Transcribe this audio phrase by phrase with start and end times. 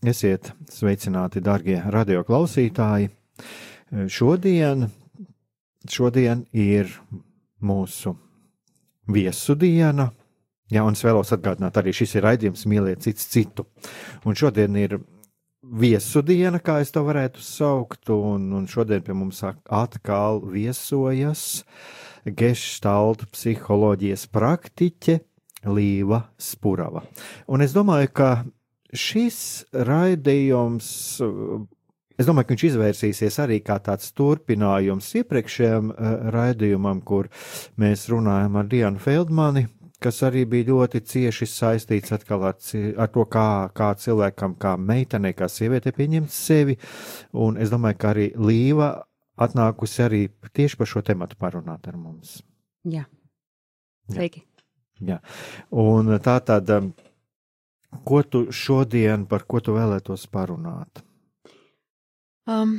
[0.00, 3.10] Esiet sveicināti, darbie radioklausītāji!
[4.08, 4.86] Šodien,
[5.84, 6.88] šodien ir
[7.60, 8.14] mūsu
[9.12, 10.06] viesu diena.
[10.72, 13.66] Jā, un es vēlos atgādināt, arī šis ir raidījums Mīliet cits citu.
[14.24, 14.94] Un šodien ir
[15.60, 21.66] viesu diena, kā es to varētu saukt, un, un šodien pie mums atkal viesojas
[22.24, 25.18] gestalta psiholoģijas praktiķe
[25.68, 27.04] Līva Spurava.
[27.52, 28.30] Un es domāju, ka
[28.96, 29.40] šis
[29.72, 30.88] raidījums,
[32.18, 37.30] es domāju, ka viņš izvērsīsies arī kā tāds turpinājums iepriekšējam eh, raidījumam, kur
[37.80, 39.66] mēs runājam ar Dianu Feldmani,
[40.00, 42.58] kas arī bija ļoti cieši saistīts atkal ar,
[42.96, 43.46] ar to, kā,
[43.76, 46.78] kā cilvēkam, kā meitenei, kā sievietei pieņemt sevi.
[47.36, 48.94] Un es domāju, ka arī Līva
[49.40, 50.22] atnākusi arī
[50.56, 52.40] tieši par šo tematu parunāt ar mums.
[52.88, 53.04] Jā,
[54.12, 54.44] sveiki.
[55.04, 55.20] Jā,
[55.72, 56.68] un tā tad.
[56.72, 56.92] Um,
[58.06, 61.02] Ko tu šodien, par ko tu vēlētos parunāt?
[62.50, 62.78] Um,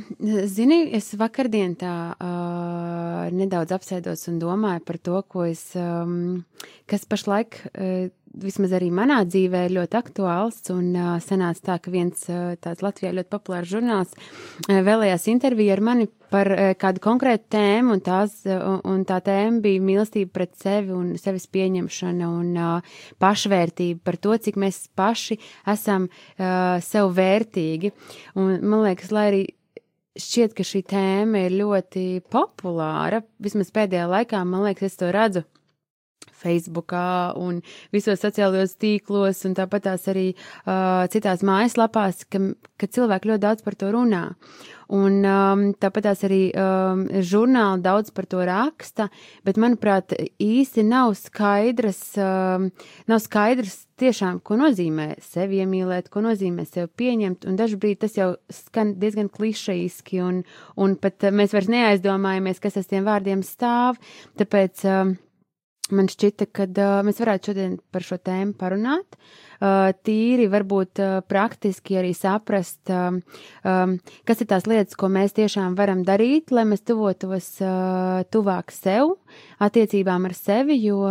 [0.50, 6.42] zini, es vakardien tā uh, nedaudz apsēdos un domāju par to, ko es, um,
[6.90, 10.58] kas pašlaik uh, vismaz arī manā dzīvē ir ļoti aktuāls.
[10.72, 15.74] Un uh, sanāca tā, ka viens uh, tāds Latvijā ļoti populārs žurnāls uh, vēlējās interviju
[15.76, 20.32] ar mani par uh, kādu konkrētu tēmu, un, tās, uh, un tā tēma bija mīlestība
[20.38, 25.38] pret sevi un sevis pieņemšana un uh, pašvērtība par to, cik mēs paši
[25.72, 27.92] esam uh, sev vērtīgi.
[28.36, 29.42] Un, man liekas, lai arī
[30.18, 35.46] šķiet, ka šī tēma ir ļoti populāra, vismaz pēdējā laikā, man liekas, es to redzu
[36.42, 37.62] Facebookā un
[37.94, 42.42] visos sociālajos tīklos, un tāpat tās arī uh, citās mājaslapās, ka,
[42.80, 44.28] ka cilvēki ļoti daudz par to runā.
[44.92, 49.06] Un um, tāpat tās arī um, žurnāli daudz par to raksta,
[49.46, 52.68] bet, manuprāt, īsti nav skaidrs, um,
[53.08, 58.34] nav skaidrs tiešām, ko nozīmē sevi iemīlēt, ko nozīmē sevi pieņemt, un dažbrīd tas jau
[58.52, 60.42] skan diezgan klišejiski, un,
[60.76, 63.96] un pat mēs vairs neaizdomājamies, kas aiz tiem vārdiem stāv,
[64.36, 65.16] tāpēc um,
[65.90, 69.18] man šķita, ka uh, mēs varētu šodien par šo tēmu parunāt.
[69.62, 73.20] Uh, tīri, varbūt uh, praktiski arī saprast, um,
[74.26, 79.12] kas ir tās lietas, ko mēs tiešām varam darīt, lai mēs tuvotos uh, tuvāk sev,
[79.62, 81.06] attiecībām ar sevi, jo,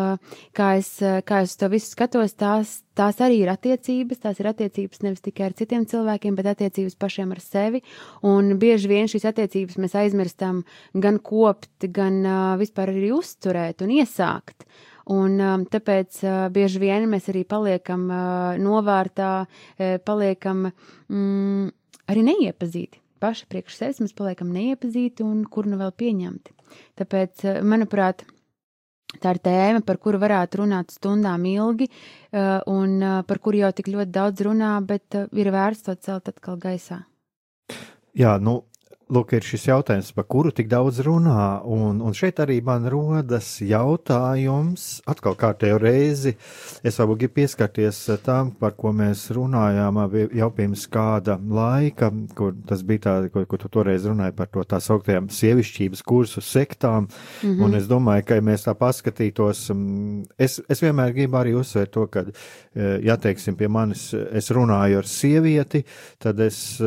[0.57, 5.05] kā es, kā es to visu skatos, tās, tās arī ir attiecības, tās ir attiecības
[5.07, 7.85] nevis tikai ar citiem cilvēkiem, bet attiecības pašiem ar sevi,
[8.27, 13.95] un bieži vien šīs attiecības mēs aizmirstam gan kopt, gan uh, vispār arī uzturēt un
[14.01, 14.67] iesākt.
[15.09, 21.71] Un, um, tāpēc uh, bieži vien mēs arī paliekam uh, novārtā, uh, paliekam mm,
[22.11, 23.01] arī neiepazīti.
[23.21, 26.55] Paši priekš sevis mēs paliekam neiepazīti un kur nu vēl pieņemti.
[27.01, 28.25] Tāpēc, manuprāt,
[29.19, 31.89] Tā ir tēma, par kuru varētu runāt stundām ilgi,
[32.71, 32.93] un
[33.27, 37.01] par kuru jau tik ļoti daudz runā, bet ir vērts to celt atkal gaisā.
[38.15, 38.61] Jā, nu,
[39.11, 43.57] Lūk, ir šis jautājums, par kuru tik daudz runā, un, un šeit arī man rodas
[43.59, 46.31] jautājums, atkal kārtējo reizi,
[46.79, 49.99] es varbūt gribu pieskarties tam, par ko mēs runājām
[50.39, 54.63] jau pirms kāda laika, kur tas bija tā, ko, ko tu toreiz runāji par to
[54.63, 57.65] tā sauktajām sievišķības kursu sektām, mm -hmm.
[57.65, 61.91] un es domāju, ka, ja mēs tā paskatītos, mm, es, es vienmēr gribu arī uzsvērt
[61.91, 62.23] to, ka,
[62.75, 65.83] e, ja teiksim, pie manis es runāju ar sievieti,
[66.17, 66.79] tad es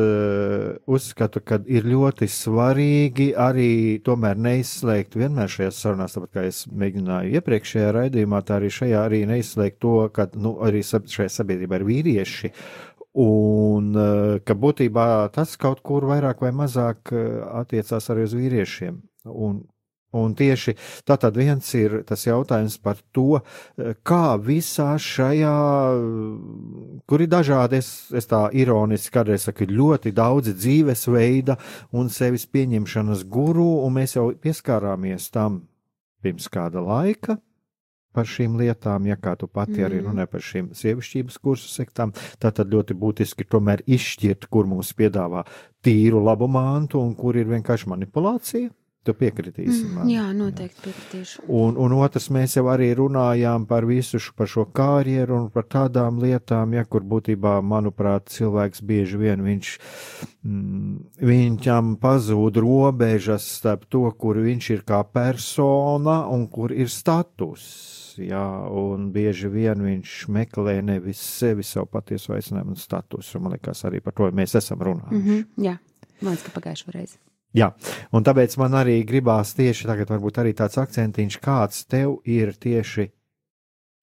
[0.87, 6.65] uzskatu, ka ir ļoti ļoti svarīgi arī tomēr neizslēgt vienmēr šajās sarunās, tāpat kā es
[6.71, 11.85] mēģināju iepriekšējā raidījumā, tā arī šajā arī neizslēgt to, ka nu, arī šajā sabiedrībā ir
[11.89, 12.51] vīrieši.
[13.19, 18.95] Un eh, ka būtībā tas kaut kur vairāk vai mazāk eh, attiecās arī uz vīriešiem.
[19.27, 19.65] Un
[20.15, 20.75] Un tieši
[21.07, 23.41] tātad viens ir tas jautājums par to,
[24.07, 25.55] kā visā šajā
[27.05, 31.57] kur ir dažādi, es, es tā ironiski kādreiz saku, ir ļoti daudzi dzīvesveida
[31.97, 35.63] un sevis pieņemšanas guru, un mēs jau pieskārāmies tam
[36.25, 37.37] pirms kāda laika,
[38.15, 39.85] par šīm lietām, ja kā tu pati mm.
[39.89, 45.43] arī runā par šīm sievišķības kursu sektām, tad ļoti būtiski tomēr izšķirt, kur mums piedāvā
[45.83, 48.71] tīru labu mantu un kur ir vienkārši manipulācija.
[49.05, 49.83] Tu piekritīsi.
[49.85, 50.07] Mm, man.
[50.09, 51.43] jā, noteikti piekritīšu.
[51.53, 55.67] Un, un otrs, mēs jau arī runājām par visu šo, par šo karjeru un par
[55.69, 59.73] tādām lietām, ja kur būtībā, manuprāt, cilvēks bieži vien viņš,
[60.41, 67.67] mm, viņam pazūd robežas starp to, kur viņš ir kā persona un kur ir status.
[68.17, 68.41] Jā,
[68.71, 73.43] un bieži vien viņš meklē nevis sevi, savu patiesu aicinājumu un statusu.
[73.43, 75.21] Man liekas, arī par to mēs esam runājuši.
[75.21, 75.77] Mm -hmm, jā,
[76.21, 77.21] man liekas, ka pagājušajā reizē.
[77.55, 77.69] Jā,
[78.11, 83.07] un tāpēc man arī gribās tieši tagad, varbūt arī tāds akcentiņš, kāds tev ir tieši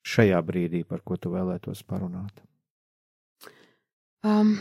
[0.09, 2.41] šajā brīdī, par ko tu vēlētos parunāt.
[4.25, 4.55] Um,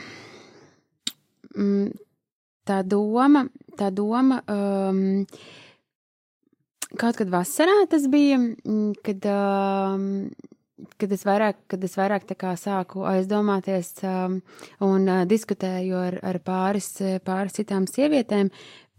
[1.56, 1.88] mm,
[2.68, 3.46] tā doma,
[3.80, 5.24] tā doma, um,
[7.00, 10.08] kaut kad vasarā tas bija, mm, kad um,
[11.02, 12.28] kad es vairāk, kad es vairāk
[12.60, 14.42] sāku aizdomāties um,
[14.80, 16.94] un uh, diskutēju ar, ar pāris,
[17.26, 18.52] pāris citām sievietēm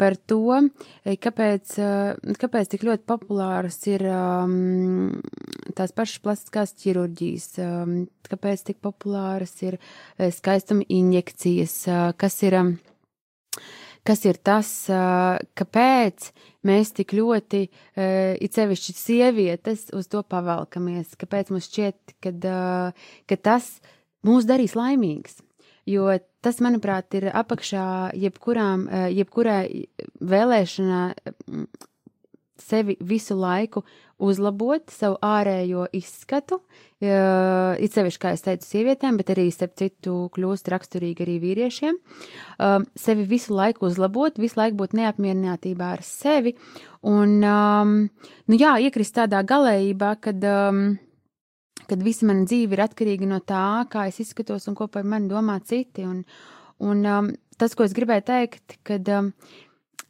[0.02, 0.70] par to,
[1.04, 5.20] eh, kāpēc, uh, kāpēc tik ļoti populāras ir um,
[5.76, 7.92] tās pašas plastiskās ķirurģijas, um,
[8.26, 12.58] kāpēc tik populāras ir uh, skaistuma injekcijas, uh, kas ir.
[12.58, 12.74] Um,
[14.06, 14.68] kas ir tas,
[15.58, 16.30] kāpēc
[16.66, 17.62] mēs tik ļoti,
[18.42, 22.48] it sevišķi sievietes, uz to pavalkamies, kāpēc mums šķiet, kad,
[23.30, 23.76] ka tas
[24.26, 25.40] mūs darīs laimīgs.
[25.88, 26.12] Jo
[26.44, 29.86] tas, manuprāt, ir apakšā jebkurām, jebkurai
[30.22, 31.00] vēlēšanā
[32.62, 33.82] sevi visu laiku
[34.22, 40.16] uzlabot, savu ārējo izskatu, uh, it sevišķi, kā es teicu, sievietēm, bet arī, starp citu,
[40.36, 41.98] kļūst raksturīgi arī vīriešiem,
[42.62, 46.54] um, sevi visu laiku uzlabot, visu laiku būt neapmierinātībā ar sevi,
[47.02, 47.96] un, um,
[48.46, 50.84] nu jā, iekrist tādā galējībā, kad, um,
[51.88, 55.30] kad visa mana dzīve ir atkarīga no tā, kā es izskatos un ko par mani
[55.32, 56.22] domā citi, un,
[56.82, 59.34] un um, tas, ko es gribēju teikt, kad, um,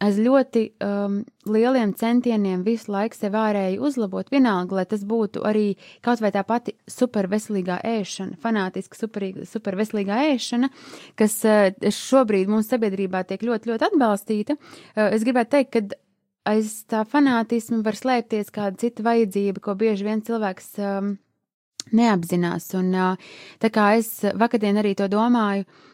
[0.03, 1.19] aiz ļoti um,
[1.49, 6.43] lieliem centieniem visu laiku sev ārēji uzlabot, vienalga, lai tas būtu arī kaut vai tā
[6.47, 10.71] pati superveselīgā ēšana, fanātiska super, superveselīgā ēšana,
[11.19, 11.69] kas uh,
[11.99, 14.59] šobrīd mūsu sabiedrībā tiek ļoti, ļoti atbalstīta.
[14.59, 16.01] Uh, es gribētu teikt, ka
[16.53, 21.15] aiz tā fanātisma var slēpties kāda cita vajadzība, ko bieži vien cilvēks um,
[21.95, 22.73] neapzinās.
[22.79, 23.33] Un uh,
[23.63, 25.89] tā kā es vakardien arī to domāju, uh,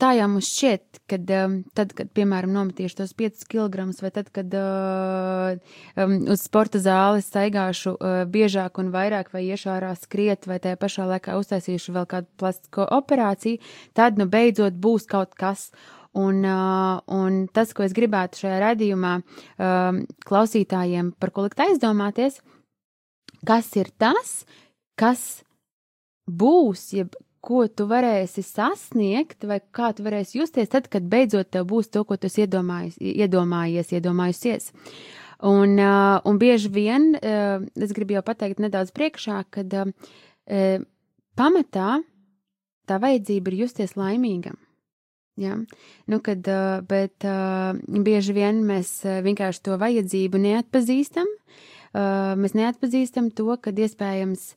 [0.00, 4.30] tā jau mums šķiet, kad um, tad, kad, piemēram, nometīšu tos 5 kg, vai tad,
[4.34, 10.48] kad uh, um, uz sporta zāles staigāšu uh, biežāk un vairāk, vai iešu ārā skriet,
[10.50, 13.60] vai tajā pašā laikā uztaisīšu vēl kādu plastisko operāciju,
[13.96, 15.70] tad, nu, beidzot būs kaut kas.
[16.18, 22.40] Un, uh, un tas, ko es gribētu šajā radījumā um, klausītājiem par ko likt aizdomāties,
[23.46, 24.40] kas ir tas,
[24.98, 25.22] kas
[26.26, 31.66] būs, jeb ko tu varēsi sasniegt, vai kā tu varēsi justies tad, kad beidzot tev
[31.70, 34.70] būs to, ko tu iedomājies, iedomājies, iedomājusies.
[35.48, 39.72] Un, un bieži vien, es gribu jau pateikt nedaudz priekšā, kad
[41.40, 41.88] pamatā
[42.90, 44.60] tā vajadzība ir justies laimīgam.
[45.40, 45.56] Ja?
[46.10, 46.44] Nu, kad,
[46.90, 47.24] bet
[47.88, 51.30] bieži vien mēs vienkārši to vajadzību neatpazīstam.
[52.36, 54.50] Mēs neatpazīstam to, kad iespējams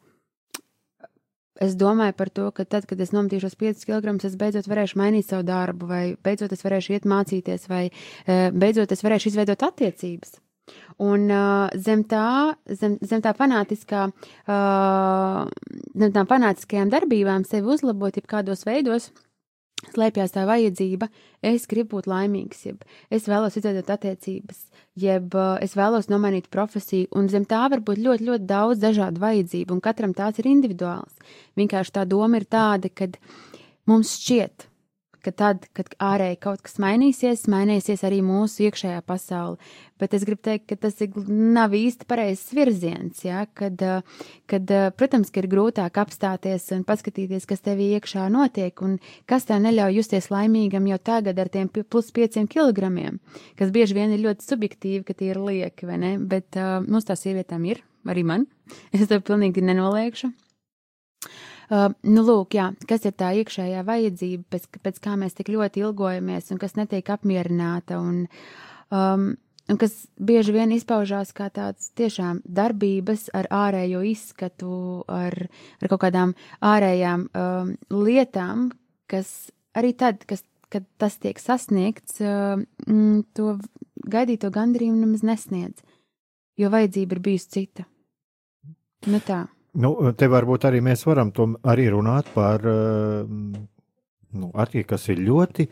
[1.62, 5.30] es domāju par to, ka tad, kad es nometīšos 5 kg, es beidzot varēšu mainīt
[5.30, 10.40] savu darbu, vai beidzot es varēšu iet mācīties, vai uh, beidzot es varēšu izveidot attiecības.
[11.04, 14.08] Un uh, zem tā, zem, zem tā fanātiskā,
[14.48, 15.44] uh,
[16.00, 19.28] zem tām fanātiskajām darbībām sevi uzlabot, jeb kādos veidos, uh,
[19.92, 21.10] slēpjas tā vajadzība,
[21.46, 24.66] es gribu būt laimīgs, jeb es vēlos izveidot attiecības,
[25.00, 29.24] jeb uh, es vēlos nomainīt profesiju, un zem tā var būt ļoti, ļoti daudz dažādu
[29.24, 31.14] vajadzību, un katram tās ir individuāls.
[31.60, 33.10] Vienkārši tā doma ir tāda, ka
[33.90, 34.70] mums šķiet,
[35.24, 39.60] ka tad, kad ārēji kaut kas mainīsies, mainīsies arī mūsu iekšējā pasaule.
[40.02, 43.46] Bet es gribu teikt, ka tas ir, nav īsti pareizs virziens, ja?
[43.56, 43.80] kad,
[44.52, 48.98] kad, protams, ka ir grūtāk apstāties un paskatīties, kas tevī iekšā notiek un
[49.30, 53.22] kas tā neļauj justies laimīgam jau tagad ar tiem plus pieciem kilogramiem,
[53.60, 56.14] kas bieži vien ir ļoti subjektīvi, ka tie ir lieki, vai ne?
[56.20, 58.48] Bet uh, mums tā sievietēm ir, arī man.
[58.96, 60.34] Es to pilnīgi nenoliekšu.
[61.72, 65.84] Uh, nu, lūk, jā, kas ir tā iekšējā vajadzība, pēc, pēc kā mēs tik ļoti
[65.86, 68.00] ilgojamies un kas netiek apmierināta.
[68.04, 68.26] Un,
[68.92, 69.30] um,
[69.72, 74.74] un kas bieži vien izpaužās kā tāds tiešām darbības ar ārējo izskatu,
[75.08, 75.38] ar,
[75.80, 78.70] ar kaut kādām ārējām um, lietām,
[79.12, 79.32] kas
[79.78, 80.44] arī tad, kas,
[80.74, 83.58] kad tas tiek sasniegts, um, to
[84.04, 85.84] gaidīto gandrību nemaz nesniedz,
[86.60, 87.88] jo vajadzība ir bijusi cita.
[89.08, 89.46] Nu tā.
[89.74, 91.32] Nu, te varbūt arī mēs varam
[91.66, 93.24] arī runāt par uh,
[94.38, 95.66] nu, arī kas ir ļoti,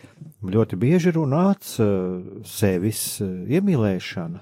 [0.50, 4.42] ļoti bieži runāts, uh, sevis uh, iemīlēšana,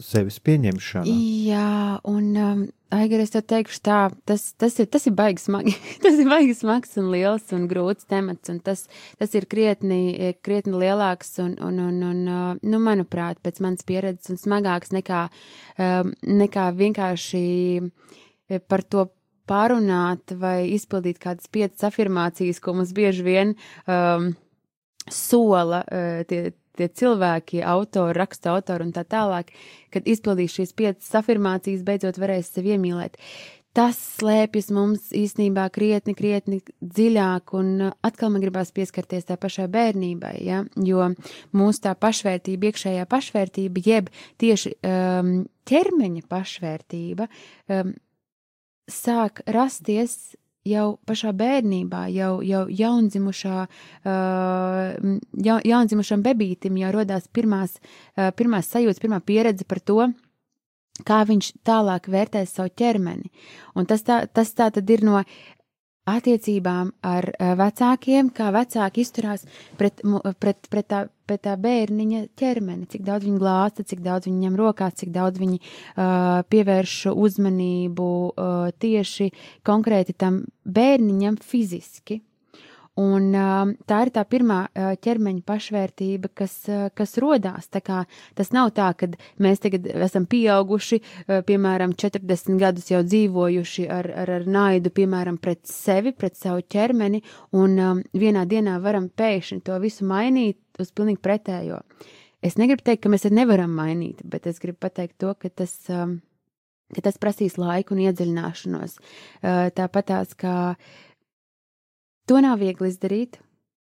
[0.00, 1.16] sevis pieņemšana.
[1.48, 5.72] Jā, un um, Aigar, es tev teikšu tā, tas, tas ir, tas ir baigi smagi,
[6.04, 8.84] tas ir baigi smags un liels un grūts temats, un tas,
[9.20, 14.34] tas ir krietni, krietni lielāks un, un, un, un, uh, nu, manuprāt, pēc manas pieredzes
[14.34, 15.24] un smagāks nekā,
[15.80, 17.44] um, nekā vienkārši
[18.68, 19.08] par to
[19.48, 23.54] pārunāt vai izpildīt kādas piecas afirmācijas, ko mums bieži vien
[23.86, 24.34] um,
[25.08, 29.50] sola uh, tie, tie cilvēki, autori, raksta autori un tā tālāk,
[29.92, 33.18] kad izpildīs šīs piecas afirmācijas, beidzot varēs sevi iemīlēt.
[33.72, 40.34] Tas slēpjas mums īstenībā krietni, krietni dziļāk, un atkal man gribās pieskarties tā pašai bērnībai,
[40.44, 40.60] ja?
[40.76, 41.06] jo
[41.56, 44.10] mūsu tā pašvērtība, iekšējā pašvērtība, jeb
[44.42, 45.32] tieši um,
[45.72, 47.30] ķermeņa pašvērtība,
[47.72, 47.94] um,
[48.92, 50.34] sāk rasties
[50.68, 58.70] jau pašā bērnībā, jau, jau jaundzimušā, uh, ja, jaundzimušam bebītim jau rodās pirmās, uh, pirmās
[58.70, 60.12] sajūtas, pirmā pieredze par to,
[61.08, 63.32] kā viņš tālāk vērtēs savu ķermeni.
[63.74, 65.22] Un tas tā, tas tā tad ir no
[66.08, 69.44] attiecībām ar uh, vecākiem, kā vecāki izturās
[69.78, 70.02] pret,
[70.42, 74.58] pret, pret, tā, pret tā bērniņa ķermeni, cik daudz viņi glāsta, cik daudz viņi ņem
[74.58, 79.30] rokās, cik daudz viņi uh, pievērš uzmanību uh, tieši
[79.66, 82.22] konkrēti tam bērniņam fiziski.
[83.00, 87.70] Un uh, tā ir tā pirmā uh, ķermeņa pašvērtība, kas, uh, kas rodās.
[87.72, 89.06] Tas nav tā, ka
[89.40, 95.38] mēs tagad esam pieauguši, uh, piemēram, 40 gadus jau dzīvojuši ar, ar, ar naidu, piemēram,
[95.40, 97.22] pret sevi, pret savu ķermeni,
[97.56, 101.80] un um, vienā dienā varam pēkšņi to visu mainīt uz pilnīgi pretējo.
[102.44, 105.78] Es negribu teikt, ka mēs to nevaram mainīt, bet es gribu pateikt to, ka tas.
[105.88, 106.18] Um,
[106.92, 108.98] ka tas prasīs laiku un iedziļināšanos.
[109.78, 110.74] Tāpat tās, kā
[112.30, 113.40] To nav viegli izdarīt,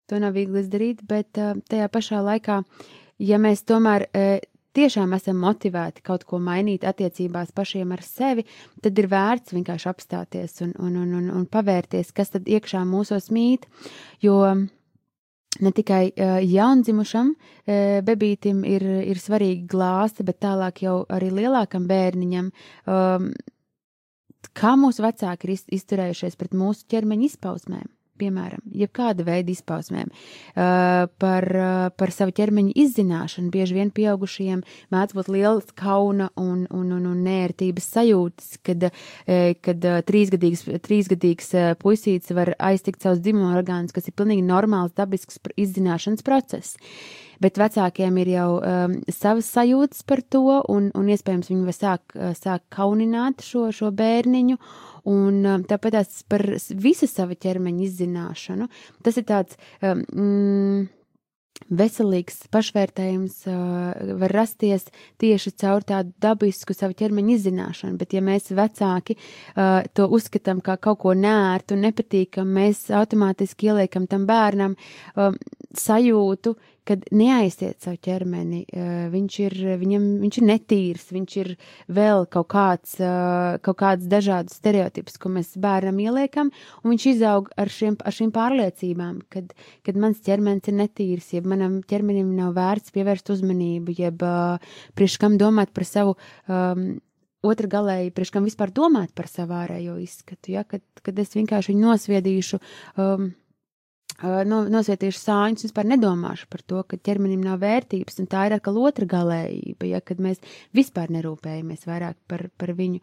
[0.07, 2.61] to nav viegli izdarīt, bet uh, tajā pašā laikā,
[3.19, 4.39] ja mēs tomēr uh,
[4.77, 8.45] tiešām esam motivēti kaut ko mainīt attiecībās pašiem ar sevi,
[8.83, 13.27] tad ir vērts vienkārši apstāties un, un, un, un, un pavērties, kas tad iekšā mūsos
[13.35, 13.67] mīt,
[14.23, 14.39] jo
[15.59, 21.91] ne tikai uh, jaundzimušam uh, bebītim ir, ir svarīgi glāsti, bet tālāk jau arī lielākam
[21.91, 22.51] bērniņam.
[22.87, 23.31] Um,
[24.55, 27.87] kā mūsu vecāki ir izturējušies pret mūsu ķermeņa izpausmēm
[28.19, 33.51] piemēram, jebkāda veida izpausmēm, uh, par, uh, par savu ķermeņa izzināšanu.
[33.53, 39.47] Bieži vien pieaugušajiem mēdz būt liels kauna un, un, un, un nērtības sajūtas, kad, uh,
[39.65, 46.25] kad trīsgadīgs, trīsgadīgs puisīts var aiztikt savus dzimuma orgānus, kas ir pilnīgi normāls, dabisks izzināšanas
[46.25, 46.77] process
[47.43, 52.65] bet vecākiem ir jau um, savas sajūtas par to, un, un iespējams viņi sāk, sāk
[52.73, 54.59] kaunināt šo, šo bērniņu,
[55.09, 58.69] un um, tāpēc tās par visu savu ķermeņa izzināšanu.
[59.05, 59.59] Tas ir tāds.
[59.81, 60.87] Um, mm,
[61.69, 64.87] Veselīgs pašvērtējums uh, var rasties
[65.21, 70.79] tieši caur tādu dabisku savu ķermeņa izzināšanu, bet ja mēs vecāki uh, to uzskatām kā
[70.81, 75.35] kaut ko nērtu nepatīkamu, mēs automātiski ieliekam tam bērnam uh,
[75.77, 76.55] sajūtu,
[76.89, 78.63] kad neaiziet savu ķermeni,
[79.13, 81.51] viņš ir, viņam, viņš ir netīrs, viņš ir
[81.99, 82.95] vēl kaut kāds,
[83.65, 86.49] kaut kāds dažādus stereotipus, ko mēs bērnam ieliekam,
[86.81, 89.53] un viņš izaug ar šiem, ar šīm pārliecībām, kad,
[89.85, 94.25] kad mans ķermenis ir netīrs, jeb manam ķermenim nav vērts pievērst uzmanību, jeb
[94.97, 96.15] priekš kam domāt par savu
[96.49, 96.89] um,
[97.45, 101.73] otra galēji, priekš kam vispār domāt par savu ārējo izskatu, ja, kad, kad es vienkārši
[101.73, 102.59] viņu nosviedīšu
[102.97, 103.29] um,
[104.21, 108.79] no, nosvietīšu sāņus, vispār nedomāšu par to, ka ķermenim nav vērtības, un tā ir atkal
[108.81, 110.41] otra galējība, ja kad mēs
[110.75, 112.99] vispār nerūpējamies vairāk par, par viņu.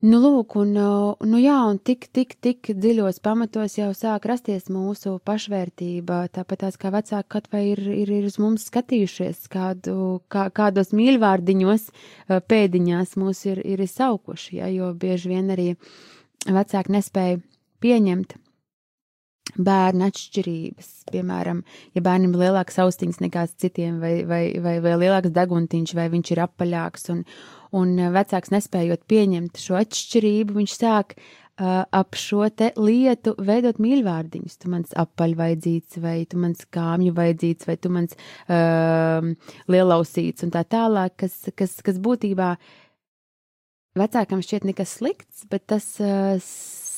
[0.00, 0.70] Nu, lūk, un,
[1.28, 6.80] nu jā, un tik, tik, tik dziļos pamatos jau sāk rasties mūsu pašvērtība, tāpat tās
[6.80, 11.90] kā vecāki kaut vai ir, ir, ir uz mums skatījušies, kādu, kā, kādos mīļvārdiņos
[12.48, 15.74] pēdiņās mūs ir, ir izsaukuši, ja, jo bieži vien arī
[16.48, 17.42] vecāki nespēja
[17.84, 18.38] pieņemt
[19.56, 20.90] bērnu atšķirības.
[21.10, 21.64] Piemēram,
[21.96, 26.32] ja bērnam ir lielāks austiņas nekā citiem, vai, vai, vai, vai lielāks deguntiņš, vai viņš
[26.34, 27.24] ir apaļāks, un,
[27.76, 31.16] un vecāks nespējot pieņemt šo atšķirību, viņš sāk
[31.60, 32.46] uh, ap šo
[32.80, 34.58] lietu veidot mīļvārdiņus.
[34.60, 39.32] Tu mans apaļvajadzīts, vai tu mans kāmju vajadzīts, vai tu mans uh,
[39.70, 42.54] lielausīts un tā tālāk, kas, kas, kas būtībā
[43.98, 46.38] vecākam šķiet nekas slikts, bet tas uh,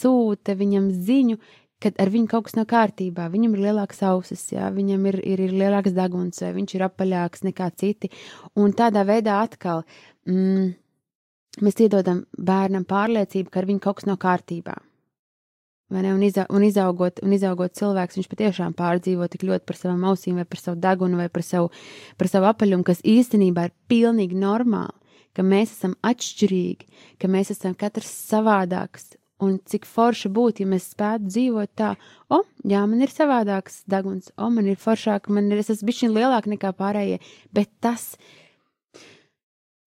[0.02, 1.40] sūta viņam ziņu,
[1.82, 3.26] ka ar viņu kaut kas nav kārtībā.
[3.32, 7.44] Viņam ir lielāks ausis, jā, viņam ir, ir, ir lielāks deguns, vai viņš ir apaļāks
[7.48, 8.12] nekā citi.
[8.58, 9.84] Un tādā veidā atkal.
[10.28, 10.72] Mm,
[11.60, 14.78] mēs iedodam bērnam pārliecību, ka ar viņu kaut kas nav kārtībā.
[15.92, 20.38] Un, iza, un, izaugot, un izaugot cilvēks, viņš patiešām pārdzīvo tik ļoti par savām ausīm,
[20.40, 21.68] vai par savu degunu, vai par savu,
[22.16, 24.96] par savu apaļumu, kas īstenībā ir pilnīgi normāli,
[25.36, 26.88] ka mēs esam atšķirīgi,
[27.20, 29.18] ka mēs esam katrs savādāks.
[29.42, 31.94] Un cik forši būtu, ja mēs spētu dzīvot tā,
[32.30, 36.14] o, jā, man ir savādāks deguns, o, man ir foršāk, man ir, es esmu bišķiņ
[36.14, 37.18] lielāk nekā pārējie,
[37.50, 38.12] bet tas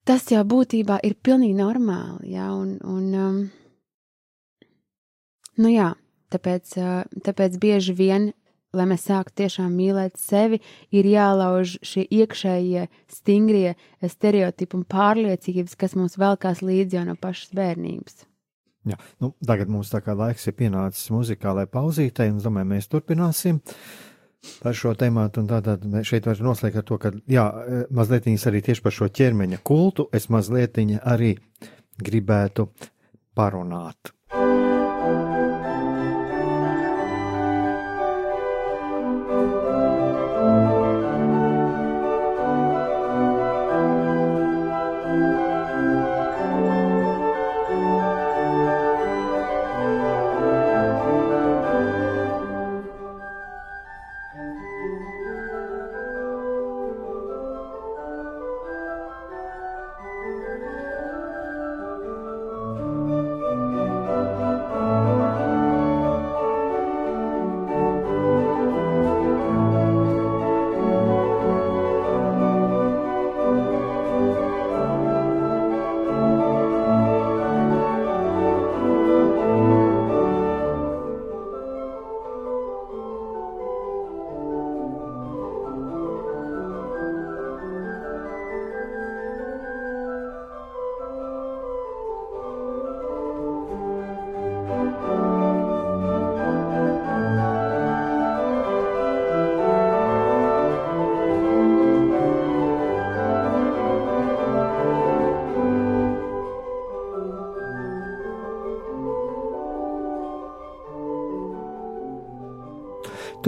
[0.05, 2.35] tas jau būtībā ir pilnīgi normāli.
[2.35, 3.39] Jā, un, un, um,
[5.61, 5.91] nu jā,
[6.33, 8.29] tāpēc, uh, tāpēc bieži vien,
[8.75, 10.59] lai mēs sāktu tiešām mīlēt sevi,
[10.91, 17.55] ir jālauž šie iekšējie stingrie stereotipi un pārliecības, kas mums velkās līdzi jau no pašas
[17.55, 18.25] bērnības.
[18.85, 22.91] Jā, nu, tagad mums tā kā laiks ir pienācis muzikālai pauzītei, un es domāju, mēs
[22.91, 23.61] turpināsim.
[24.61, 25.23] Par šo tēmu.
[25.33, 27.45] Tātad šeit var noslēgt ar to, ka jā,
[27.89, 31.31] mazliet arī tieši par šo ķermeņa kultu es mazliet arī
[31.97, 32.67] gribētu
[33.33, 34.13] parunāt.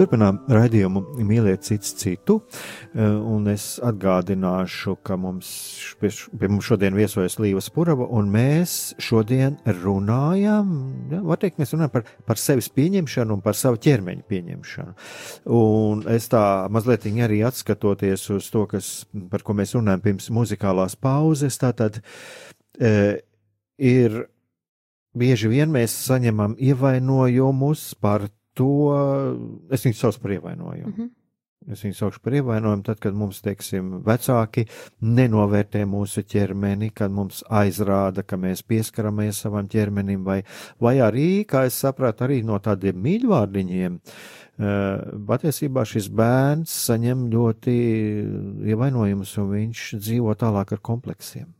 [0.08, 2.38] Turpinām raidījumu mīlēt cits citu,
[2.96, 5.50] eh, un es atgādināšu, ka mums
[6.00, 6.08] pie,
[6.48, 10.70] mums šodien viesojas Līva Spurava, un mēs šodien runājam,
[11.12, 14.96] ja, var teikt, mēs runājam par, par sevis pieņemšanu un par savu ķermeņa pieņemšanu.
[15.58, 20.96] Un es tā mazliet arī atskatoties uz to, kas, par ko mēs runājam pirms muzikālās
[20.96, 22.00] pauzes, tātad
[22.80, 23.20] e,
[23.76, 24.24] ir
[25.12, 28.72] bieži vien mēs saņemam ievainojumus par to
[29.72, 30.92] es viņu saucu par ievainojumu.
[30.92, 31.14] Mm -hmm.
[31.66, 34.64] Es viņu saukšu par ievainojumu, tad, kad mums, teiksim, vecāki
[35.04, 40.38] nenovērtē mūsu ķermeni, kad mums aizrāda, ka mēs pieskaramies savam ķermenim, vai,
[40.80, 43.98] vai arī, kā es sapratu, arī no tādiem mīļvārdiņiem.
[44.58, 47.74] Uh, patiesībā šis bērns saņem ļoti
[48.72, 51.52] ievainojumus, un viņš dzīvo tālāk ar kompleksiem.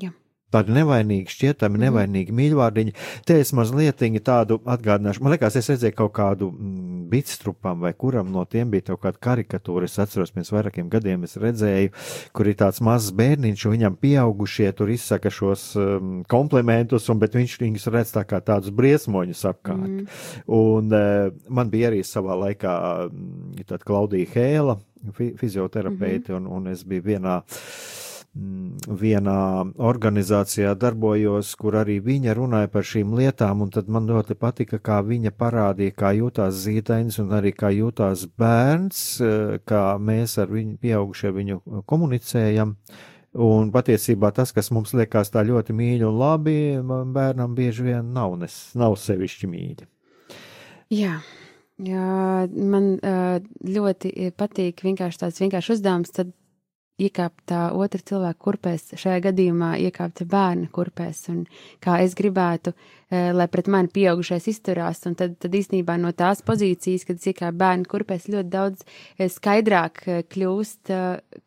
[0.00, 0.14] Jā.
[0.54, 1.82] Tādi nevainīgi, šķietami mm.
[1.88, 2.92] nevainīgi mīļvārdiņi.
[3.26, 5.24] Te es mazliet tādu atgādināšu.
[5.24, 9.22] Man liekas, es redzēju kaut kādu mm, bitstrupam vai kuram no tiem bija kaut kāda
[9.26, 9.88] karikatūra.
[9.90, 11.90] Es atceros, pirms vairākiem gadiem es redzēju,
[12.36, 17.34] kur ir tāds mazs bērniņš, un viņam pieaugušie tur izsaka šos um, komplementus, un, bet
[17.34, 19.82] viņš viņus redz tā kā tādus briesmoņus apkārt.
[19.82, 20.08] Mm.
[20.46, 22.78] Un uh, man bija arī savā laikā
[23.66, 24.78] tāda Klaudija Hēla,
[25.14, 26.46] fi fizioterapeite, mm -hmm.
[26.46, 28.05] un, un es biju vienā Mm,
[28.86, 29.40] vienā
[29.76, 35.00] organizācijā darbojos, kur arī viņa runāja par šīm lietām, un tad man ļoti patika, kā
[35.06, 40.78] viņa parādīja, kā jūtās zīdainis un arī kā jūtās bērns, eh, kā mēs ar viņu
[40.78, 42.76] pieaugušie viņu komunicējam.
[43.36, 46.58] Un patiesībā tas, kas mums liekas tā ļoti mīļi un labi,
[47.12, 49.88] bērnam bieži vien nav, nes, nav sevišķi mīļi.
[50.90, 51.18] Jā.
[51.76, 56.30] Jā, man uh, ļoti patīk vienkārši tāds vienkāršs uzdevums, tad
[57.00, 61.42] iekāpt tā otra cilvēka kurpēs, šajā gadījumā iekāpt bērna kurpēs, un
[61.84, 62.72] kā es gribētu,
[63.10, 67.28] eh, lai pret mani pieaugušais izturās, un tad, tad īstenībā no tās pozīcijas, kad es
[67.32, 68.86] iekāpu bērna kurpēs, ļoti daudz
[69.18, 70.94] eh, skaidrāk eh, kļūst,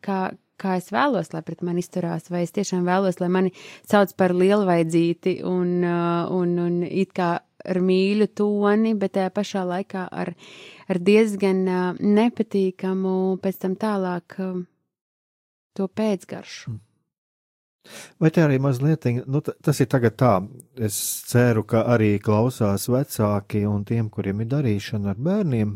[0.06, 0.20] kā,
[0.60, 3.54] kā es vēlos, lai pret mani izturās, vai es tiešām vēlos, lai mani
[3.90, 10.06] sauc par lielvaidzīti un, un, un it kā ar mīļu toni, bet tajā pašā laikā
[10.12, 10.30] ar,
[10.88, 11.64] ar diezgan
[11.98, 14.38] nepatīkamu pēc tam tālāk
[15.80, 16.76] to pēcgaršu.
[16.76, 16.86] Mm.
[18.20, 20.34] Vai te arī mazliet, nu, tas ir tagad tā,
[20.76, 20.96] es
[21.30, 25.72] ceru, ka arī klausās vecāki un tiem, kuriem ir darīšana ar bērniem,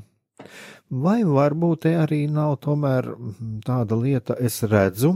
[1.04, 5.14] vai varbūt te arī nav tomēr mm, tāda lieta, es redzu,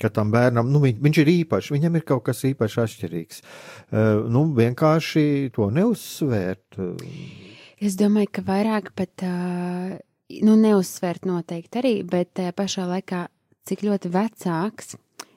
[0.00, 3.42] ka tam bērnam, nu, viņ, viņš ir īpašs, viņam ir kaut kas īpaši atšķirīgs.
[3.42, 6.80] Uh, nu, vienkārši to neuzsvērt.
[7.80, 9.92] Es domāju, ka vairāk pat, uh,
[10.48, 13.26] nu, neuzsvērt noteikti arī, bet tajā pašā laikā,
[13.68, 14.94] cik ļoti vecāks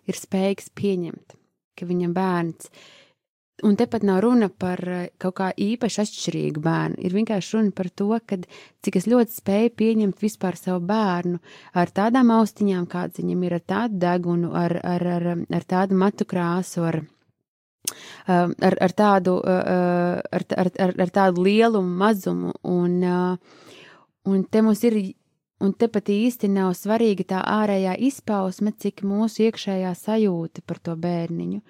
[0.07, 1.37] ir spējīgs pieņemt,
[1.79, 2.69] ka viņam bērns
[3.63, 6.97] Un tepat nav runa par eh, kaut kā īpaši atšķirīgu bērnu.
[7.05, 8.39] Ir vienkārši runa par to, ka
[8.83, 11.37] cik es ļoti spēju pieņemt vispār savu bērnu
[11.77, 15.27] ar tādām austiņām, kāds viņam ir, ar tādu degunu, ar, ar, ar,
[15.59, 16.99] ar tādu matu krāsu, ar,
[18.25, 22.55] um, ar, ar, tādu, uh, ar, ar, ar, ar tādu lielumu, mazumu.
[22.67, 22.99] Un,
[24.27, 24.97] un te mums ir
[25.63, 31.61] un tepat īsti nav svarīga tā ārējā izpausme, cik mūsu iekšējā sajūta par to bērniņu.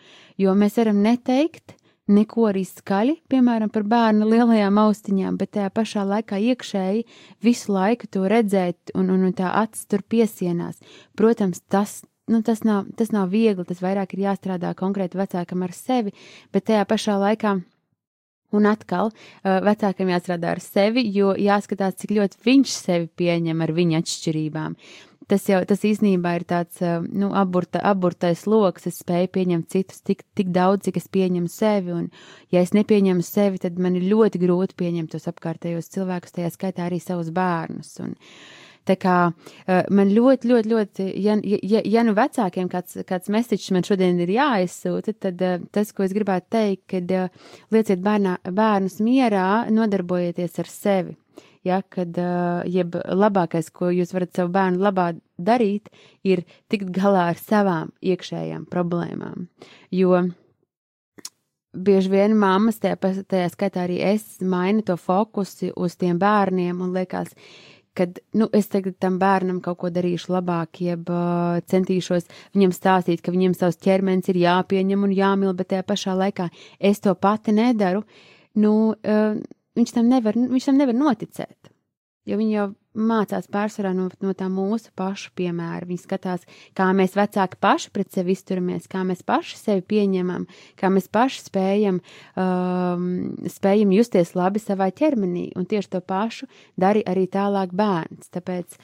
[0.41, 1.75] Jo mēs varam neteikt
[2.11, 7.05] neko arī skaļi, piemēram, par bērnu lielajām austiņām, bet tajā pašā laikā iekšēji
[7.45, 10.81] visu laiku to redzēt un, un, un tā acis tur piesienās.
[11.19, 12.01] Protams, tas.
[12.31, 16.13] Nu, tas, nav, tas nav viegli, tas vairāk ir jāstrādā konkrēti vecākam ar sevi,
[16.55, 17.57] bet tajā pašā laikā
[18.53, 19.09] Un atkal
[19.43, 24.77] vecākam jāstrādā ar sevi, jo jāskatās, cik ļoti viņš sevi pieņem ar viņa atšķirībām.
[25.31, 28.89] Tas jau tas īstenībā ir tāds nu, aburta, aburtais lokus.
[28.91, 31.95] Es spēju pieņemt citus tik, tik daudz, cik es pieņemu sevi.
[31.95, 32.09] Un,
[32.51, 36.89] ja es nepieņemu sevi, tad man ir ļoti grūti pieņemt tos apkārtējos cilvēkus, tajā skaitā
[36.89, 37.95] arī savus bērnus.
[38.03, 42.99] Un, uh, Tā kā uh, man ļoti, ļoti, ļoti, ja, ja, ja nu vecākiem kāds,
[43.07, 47.49] kāds mesiķis man šodien ir jāizsūta, tad uh, tas, ko es gribētu teikt, kad uh,
[47.71, 51.17] lieciet bērnā, bērnus mierā, nodarbojieties ar sevi.
[51.63, 52.17] Ja, kad
[52.67, 55.87] jeb labākais, ko jūs varat savu bērnu labā darīt,
[56.27, 59.45] ir tikt galā ar savām iekšējām problēmām.
[59.95, 60.25] Jo
[61.71, 62.99] bieži vien mammas, tajā,
[63.31, 68.47] tajā skaitā arī es, mainu to fokusi uz tiem bērniem un liekas, uh, kad nu,
[68.53, 73.55] es tagad tam bērnam kaut ko darīšu labāk, jeb uh, centīšos viņam stāstīt, ka viņam
[73.57, 78.03] savs ķermenis ir jāpieņem un jāmīl, bet tajā pašā laikā es to pati nedaru,
[78.61, 79.37] nu, uh,
[79.77, 81.72] viņš, tam nevar, viņš tam nevar noticēt.
[82.29, 85.87] Jo viņi jau mācās pārsvarā no, no tā mūsu pašu piemēra.
[85.89, 86.45] Viņi skatās,
[86.77, 90.45] kā mēs vecāki paši pret sevi izturamies, kā mēs paši sevi pieņemam,
[90.79, 91.99] kā mēs paši spējam,
[92.39, 93.07] um,
[93.49, 95.49] spējam justies labi savā ķermenī.
[95.59, 96.47] Un tieši to pašu
[96.79, 98.31] dari arī tālāk bērns.
[98.33, 98.77] Tāpēc,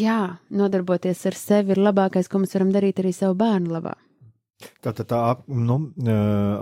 [0.00, 0.20] jā,
[0.50, 3.94] nodarboties ar sevi ir labākais, ko mēs varam darīt arī savu bērnu labā.
[4.84, 5.76] Tātad, tā, ap, nu,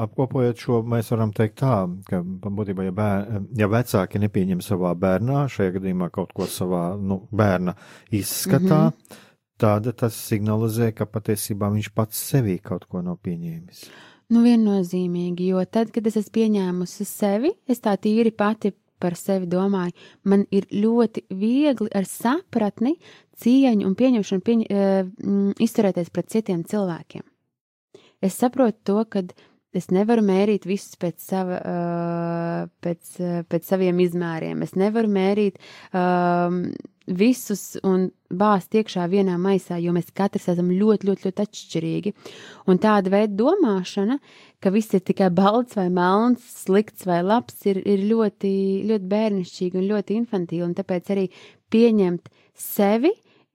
[0.04, 1.74] apkopojot šo, mēs varam teikt tā,
[2.08, 7.20] ka būtībā, ja, bēr, ja vecāki nepieņem savā bērnā, šajā gadījumā kaut ko savā nu,
[7.34, 7.74] bērna
[8.14, 9.22] izskatā, mm -hmm.
[9.58, 13.86] tad tas signalizē, ka patiesībā viņš pats sevī kaut ko nav pieņēmis.
[14.28, 19.46] Nu, viennozīmīgi, jo tad, kad es esmu pieņēmusi sevi, es tā tīri pati par sevi
[19.46, 19.92] domāju,
[20.24, 22.98] man ir ļoti viegli ar sapratni,
[23.38, 27.22] cieņu un pieņemšanu pieņ, uh, izturēties pret citiem cilvēkiem
[28.24, 29.22] es saprotu to, ka
[29.76, 34.62] es nevaru mērīt visus pēc, sava, uh, pēc, uh, pēc saviem izmēriem.
[34.64, 35.58] Es nevaru mērīt
[35.92, 36.62] um,
[37.08, 42.12] visus un bāzt iekšā vienā maisā, jo mēs katrs esam ļoti, ļoti, ļoti atšķirīgi.
[42.68, 44.18] Un tāda veida domāšana,
[44.60, 48.52] ka viss ir tikai balts vai melns, slikts vai labs, ir, ir ļoti,
[48.88, 50.68] ļoti bērnišķīga un ļoti infantīva.
[50.68, 51.28] Un tāpēc arī
[51.72, 52.28] pieņemt
[52.58, 53.14] sevi,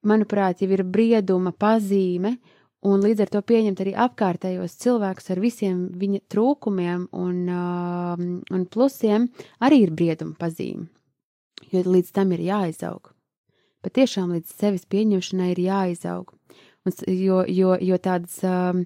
[0.10, 2.38] manuprāt, jau ir brieduma pazīme
[2.88, 8.67] un līdz ar to pieņemt arī apkārtējos cilvēkus ar visiem viņa trūkumiem un, uh, un
[8.72, 9.30] plusiem,
[9.63, 10.89] arī ir brieduma pazīme.
[11.72, 13.12] Jo līdz tam ir jāizaug.
[13.84, 16.32] Patiešām līdz sevis pieņemšanai ir jāizaug.
[16.84, 18.84] Un, jo, jo, jo tādas um,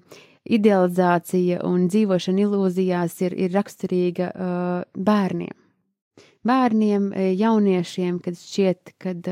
[0.48, 5.67] idealizācija un dzīvošana ilūzijās ir, ir raksturīga uh, bērniem
[6.46, 9.28] bērniem, e, jauniešiem, kad šķiet, kad,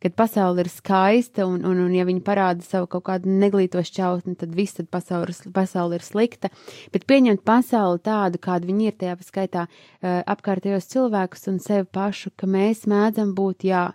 [0.00, 4.36] kad pasaule ir skaista un, un, un ja viņi parāda savu kaut kādu neglīto šķautni,
[4.40, 6.52] tad viss tad pasaule, pasaule ir slikta.
[6.94, 9.66] Bet pieņemt pasauli tādu, kāda viņi ir, tajā skaitā
[10.02, 13.90] apkārtējos cilvēkus un sevi pašu, ka mēs mēdzam būt, jā,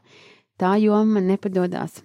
[0.61, 2.03] tā joma man nepadodās.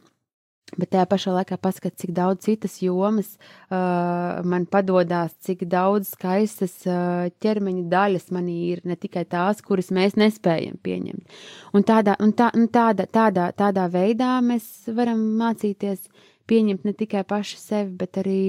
[0.78, 6.76] Bet tajā pašā laikā paskat, cik daudz citas jomas uh, man padodas, cik daudz skaistas
[6.86, 11.38] uh, ķermeņa daļas manī ir, ne tikai tās, kuras mēs nespējam pieņemt.
[11.74, 16.06] Un tādā, un tā, un tāda, tādā, tādā veidā mēs varam mācīties
[16.50, 18.40] pieņemt ne tikai paši sevi, bet arī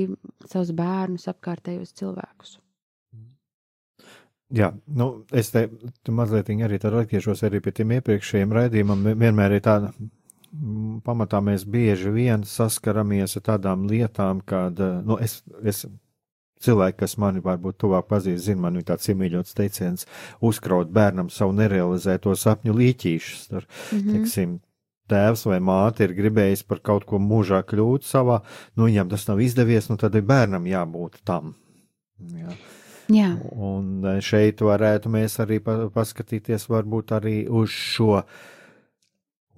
[0.49, 2.57] savus bērnus, apkārtējos cilvēkus.
[4.51, 5.69] Jā, nu, es te
[6.12, 9.05] mazliet arī atgriežos pie tiem iepriekšējiem raidījumiem.
[9.21, 9.93] Vienmēr ir tāda,
[11.06, 15.86] pamatā mēs bieži vien saskaramies ar tādām lietām, kad, nu, es, es
[16.62, 20.06] cilvēki, kas mani varbūt tuvāk pazīst, zina, man ir tāds iemīļots teiciens-
[20.50, 23.48] uzkraut bērnam savu nerealizēto sapņu līķīšus.
[23.50, 24.12] Tur, mm -hmm.
[24.12, 24.60] teiksim,
[25.12, 28.42] tēvs vai māte ir gribējis par kaut ko mūžā kļūt savā,
[28.76, 31.56] nu, viņam tas nav izdevies, nu, tad ir bērnam jābūt tam.
[32.20, 32.56] Jā.
[33.12, 33.32] Jā.
[33.52, 38.22] Un e, šeit varētu mēs arī paskatīties varbūt arī uz šo,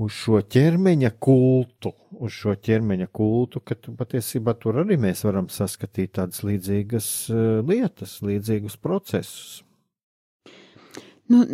[0.02, 6.16] uz šo ķermeņa kultu, uz šo ķermeņa kultu, ka patiesībā tur arī mēs varam saskatīt
[6.18, 9.62] tādas līdzīgas e, lietas, līdzīgus procesus.
[11.30, 11.46] Nu,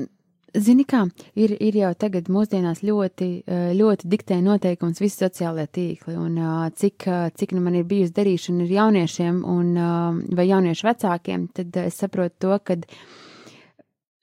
[0.57, 1.03] Zini, kā
[1.37, 6.69] ir, ir jau tagad mūsdienās ļoti, eh, ļoti diktē noteikums visi sociālajie tīkli, un eh,
[6.73, 9.69] cik, eh, cik nu man ir bijusi darīšana ar jauniešiem un,
[10.35, 12.79] vai jauniešu vecākiem, tad es saprotu to, ka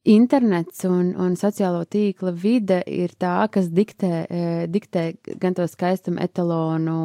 [0.07, 4.27] internets un, un sociālo tīkla vide ir tā, kas diktē,
[4.71, 5.05] diktē
[5.43, 6.99] gan to skaistumu etalonu,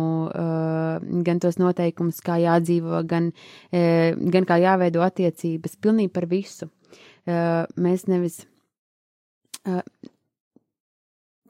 [1.25, 3.31] gan tos noteikumus, kā jādzīvo, gan,
[3.71, 6.69] gan kā jāveido attiecības, pilnīgi par visu.
[7.25, 8.43] Mēs nevis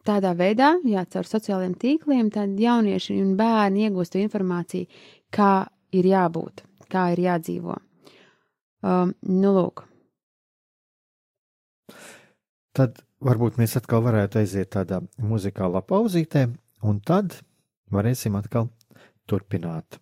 [0.08, 4.90] tādā veidā, jā, caur sociālajiem tīkliem, tad jaunieši un bērni iegūst informāciju,
[5.34, 5.54] kā
[5.96, 7.78] ir jābūt, kā ir jādzīvo.
[8.82, 9.91] Um, nu, lūk.
[12.78, 16.48] Tad varbūt mēs atkal varētu aiziet tādā muzikālā pauzītē,
[16.88, 17.36] un tad
[17.92, 18.70] varēsim atkal
[19.30, 20.00] turpināt.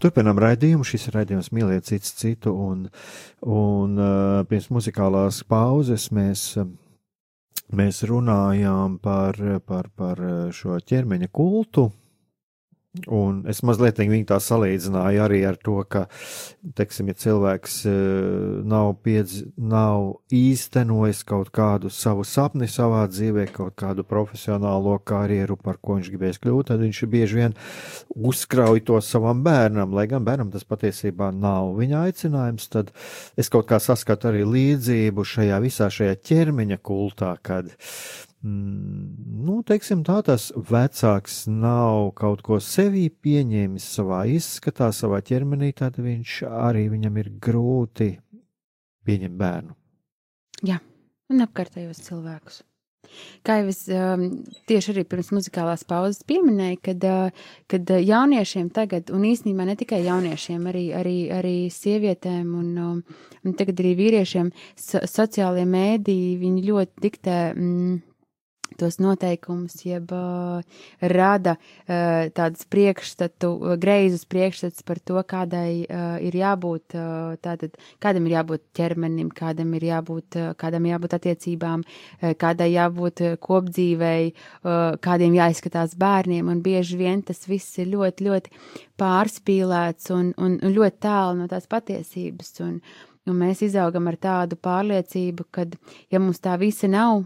[0.00, 0.86] Turpinām raidījumu.
[0.86, 2.86] Šis raidījums mīliet cits citu, un,
[3.44, 6.44] un uh, pirms muzikālās pauzes mēs,
[7.76, 9.36] mēs runājām par,
[9.68, 10.22] par, par
[10.56, 11.90] šo ķermeņa kultu,
[13.06, 16.08] Un es mazliet viņu tā salīdzināju arī ar to, ka,
[16.74, 17.92] teiksim, ja cilvēks e,
[18.66, 25.78] nav, piedz, nav īstenojis kaut kādu savu sapni savā dzīvē, kaut kādu profesionālo karjeru, par
[25.78, 27.54] ko viņš gribēs kļūt, tad viņš bieži vien
[28.10, 32.90] uzkrauj to savam bērnam, lai gan bērnam tas patiesībā nav viņa aicinājums, tad
[33.38, 40.04] es kaut kā saskatu arī līdzību šajā visā šajā ķermeņa kultā, kad Mm, nu, teiksim,
[40.06, 46.88] tā tas vecāks nav kaut ko sevī pieņēmis savā izskatā, savā ķermenī, tad viņš arī
[46.94, 48.14] viņam ir grūti
[49.04, 49.76] pieņemt bērnu.
[50.66, 50.80] Jā,
[51.32, 52.64] un apkārtējos cilvēkus.
[53.42, 54.26] Kā jau es um,
[54.70, 60.02] tieši arī pirms muzikālās pauzes pieminēju, kad, uh, kad jauniešiem tagad, un īstenībā ne tikai
[60.04, 63.00] jauniešiem, arī, arī, arī sievietēm un, um,
[63.42, 67.40] un tagad arī vīriešiem, so, sociālie mēdīji, viņi ļoti diktē.
[67.56, 67.98] Mm,
[68.78, 70.60] tos noteikumus, jeb uh,
[71.00, 77.76] rada uh, tādas priekšstatu, uh, greizus priekšstats par to, kādai uh, ir jābūt, uh, tātad,
[78.02, 83.36] kādam ir jābūt ķermenim, kādam ir jābūt, uh, kādam jābūt attiecībām, uh, kādai jābūt uh,
[83.40, 88.56] kopdzīvei, uh, kādiem jāizskatās bērniem, un bieži vien tas viss ir ļoti, ļoti
[89.00, 92.78] pārspīlēts un, un, un ļoti tālu no tās patiesības, un,
[93.28, 95.66] un mēs izaugam ar tādu pārliecību, ka,
[96.12, 97.24] ja mums tā visa nav,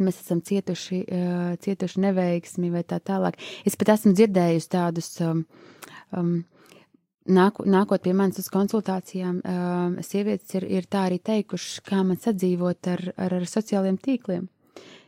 [0.00, 3.38] mēs esam cietuši, uh, cietuši neveiksmi vai tā tālāk.
[3.68, 5.44] Es pat esmu dzirdējusi tādus um,
[6.16, 6.34] um,
[7.28, 12.20] nāk, nākot pie manis uz konsultācijām, uh, sievietes ir, ir tā arī teikušas, kā man
[12.22, 14.46] sadzīvot ar, ar, ar sociālajiem tīkliem.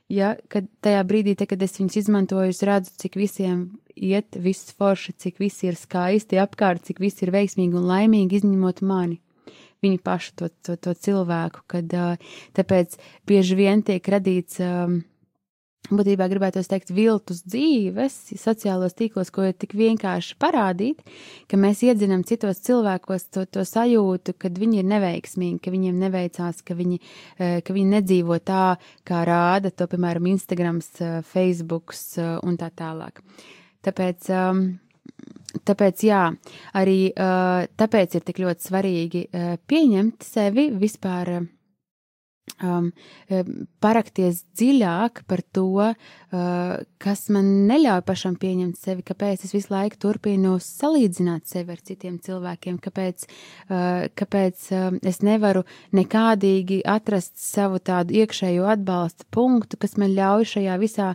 [0.09, 4.73] Ja, kad tajā brīdī, te, kad es viņus izmantoju, es redzu, cik visiem iet viss
[4.73, 9.19] forši, cik visi ir skaisti apkārt, cik visi ir veiksmīgi un laimīgi, izņemot mani.
[9.85, 11.93] Viņu pašu to, to, to cilvēku, kad
[12.59, 14.59] tāpēc bieži vien tiek radīts.
[14.65, 15.03] Um,
[15.89, 21.01] būtībā gribētu teikt, viltus dzīves, sociālos tīklos, ko ir tik vienkārši parādīt,
[21.49, 26.61] ka mēs iedzinām citos cilvēkos to, to sajūtu, ka viņi ir neveiksmīgi, ka viņiem neveicās,
[26.67, 27.01] ka viņi,
[27.39, 28.65] ka viņi nedzīvo tā,
[29.09, 30.91] kā rāda to, piemēram, Instagrams,
[31.31, 33.23] Facebooks eh, un tā tālāk.
[33.87, 34.65] Tāpēc, ehm,
[35.69, 36.25] tāpēc jā,
[36.77, 39.23] arī tāpēc ir tik ļoti svarīgi
[39.69, 41.39] pieņemt sevi vispār
[42.63, 42.91] um,
[43.83, 50.01] parakties dziļāk par to, uh, kas man neļauj pašam pieņemt sevi, kāpēc es visu laiku
[50.07, 55.65] turpinu salīdzināt sevi ar citiem cilvēkiem, kāpēc, uh, kāpēc uh, es nevaru
[55.97, 61.13] nekādīgi atrast savu tādu iekšējo atbalsta punktu, kas man ļauj šajā visā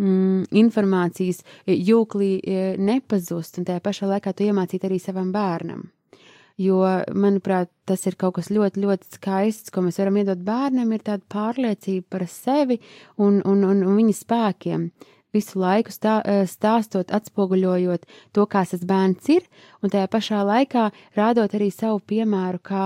[0.00, 5.88] mm, informācijas jūklī eh, nepazust, un tajā pašā laikā to iemācīt arī savam bērnam.
[6.60, 6.82] Jo,
[7.16, 11.24] manuprāt, tas ir kaut kas ļoti, ļoti skaists, ko mēs varam iedot bērnam, ir tāda
[11.32, 12.76] pārliecība par sevi
[13.16, 14.90] un, un, un, un viņa spēkiem.
[15.32, 19.46] Visu laiku stā, eh, stāstot, atspoguļojot to, kāds tas bērns ir,
[19.80, 22.84] un tajā pašā laikā rādot arī savu piemēru, kā,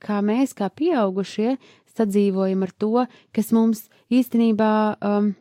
[0.00, 1.58] kā mēs, kā pieaugušie,
[1.98, 5.32] sadzīvojam ar to, kas mums īstenībā um,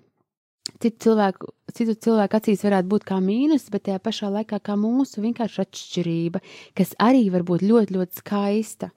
[0.84, 5.24] citu cilvēku, citu cilvēku acīs varētu būt kā mīnus, bet tajā pašā laikā kā mūsu
[5.26, 6.42] vienkārši atšķirība,
[6.78, 8.92] kas arī var būt ļoti, ļoti skaista.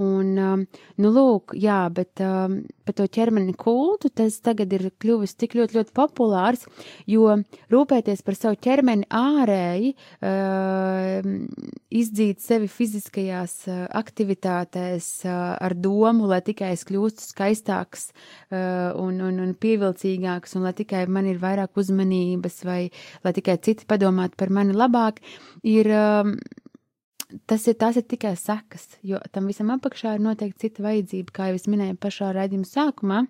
[0.00, 0.62] Un, um,
[0.96, 5.76] nu, lūk, jā, bet um, par to ķermeni kultu tas tagad ir kļuvis tik ļoti,
[5.76, 6.62] ļoti populārs,
[7.10, 7.34] jo
[7.68, 9.90] rūpēties par savu ķermeni ārēji,
[10.24, 11.28] uh,
[11.92, 19.20] izdzīt sevi fiziskajās uh, aktivitātēs uh, ar domu, lai tikai es kļūstu skaistāks uh, un,
[19.20, 22.80] un, un pievilcīgāks, un lai tikai man ir vairāk uzmanības, vai
[23.26, 25.20] lai tikai citi padomātu par mani labāk,
[25.60, 25.92] ir.
[27.46, 31.50] Tas ir, tas ir tikai sekas, jo tam visam apakšā ir noteikti cita vajadzība, kā
[31.50, 33.20] jau es minēju pašā raidījuma sākumā.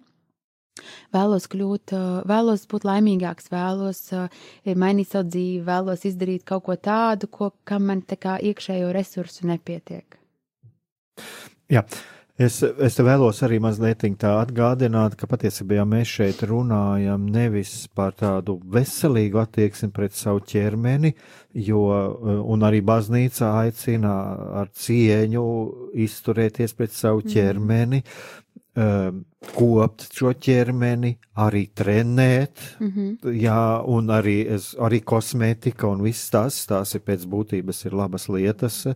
[1.13, 1.93] Vēlos kļūt,
[2.31, 4.01] vēlos būt laimīgāks, vēlos
[4.81, 9.51] mainīt savu dzīvi, vēlos izdarīt kaut ko tādu, ko, kam man tā kā iekšējo resursu
[9.51, 10.17] nepietiek.
[11.71, 11.85] Jā,
[12.41, 18.55] Es, es vēlos arī mazliet tā atgādināt, ka patiesībā mēs šeit runājam nevis par tādu
[18.65, 21.13] veselīgu attieksmi pret savu ķermeni,
[21.69, 21.83] jo,
[22.49, 24.15] un arī baznīca aicina
[24.63, 25.45] ar cieņu
[26.07, 27.35] izturēties pret savu mhm.
[27.35, 28.41] ķermeni, mm
[28.77, 33.33] um, kopt šo ķermeni, arī trenēt, mm -hmm.
[33.41, 38.29] jā, un arī, es, arī kosmētika un viss tas, tās ir pēc būtības ir labas
[38.29, 38.87] lietas,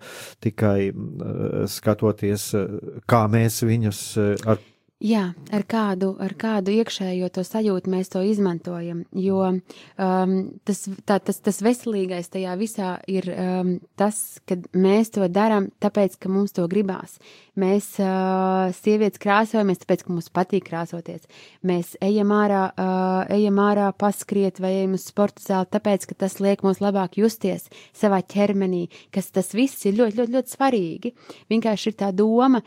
[0.41, 4.59] tikai uh, skatoties, uh, kā mēs viņus uh, ar
[5.03, 9.01] Jā, ar kādu, ar kādu iekšējo to sajūtu mēs to izmantojam.
[9.11, 15.27] Jo um, tas, tā, tas, tas veselīgais tajā visā ir um, tas, ka mēs to
[15.27, 17.19] darām tāpēc, ka mums to gribās.
[17.59, 21.27] Mēs, uh, sievietes, krāsojamies tāpēc, ka mums patīk krāsoties.
[21.67, 26.39] Mēs ejam ārā, uh, ejam ārā paskriet vai ejam uz sporta zāli, tāpēc, ka tas
[26.39, 27.67] liek mums labāk justies
[27.99, 31.15] savā ķermenī, kas tas viss ir ļoti, ļoti, ļoti svarīgi.
[31.51, 32.63] Vienkārši ir tā doma,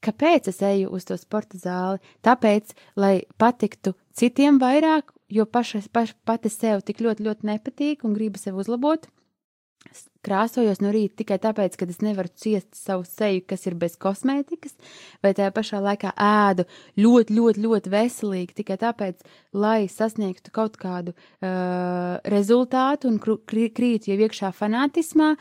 [0.00, 2.00] Kāpēc es eju uz to sporta zāli?
[2.24, 8.16] Tāpēc, lai patiktu citiem vairāk, jo paša, paša pati sev tik ļoti, ļoti nepatīk un
[8.16, 9.06] gribu sev uzlabot
[10.26, 14.76] krāsojos no rīta tikai tāpēc, ka es nevaru ciest savu seju, kas ir bez kosmētikas,
[15.24, 16.66] vai tajā pašā laikā ēdu
[17.00, 19.24] ļoti, ļoti, ļoti veselīgi tikai tāpēc,
[19.56, 25.34] lai sasniegtu kaut kādu uh, rezultātu un krītu jau iekšā fanātismā.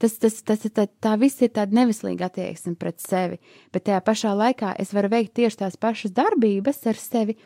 [0.00, 3.36] Tas, tas, tas, tā, tā viss ir tāda neveselīga attieksme pret sevi,
[3.68, 7.36] bet tajā pašā laikā es varu veikt tieši tās pašas darbības ar sevi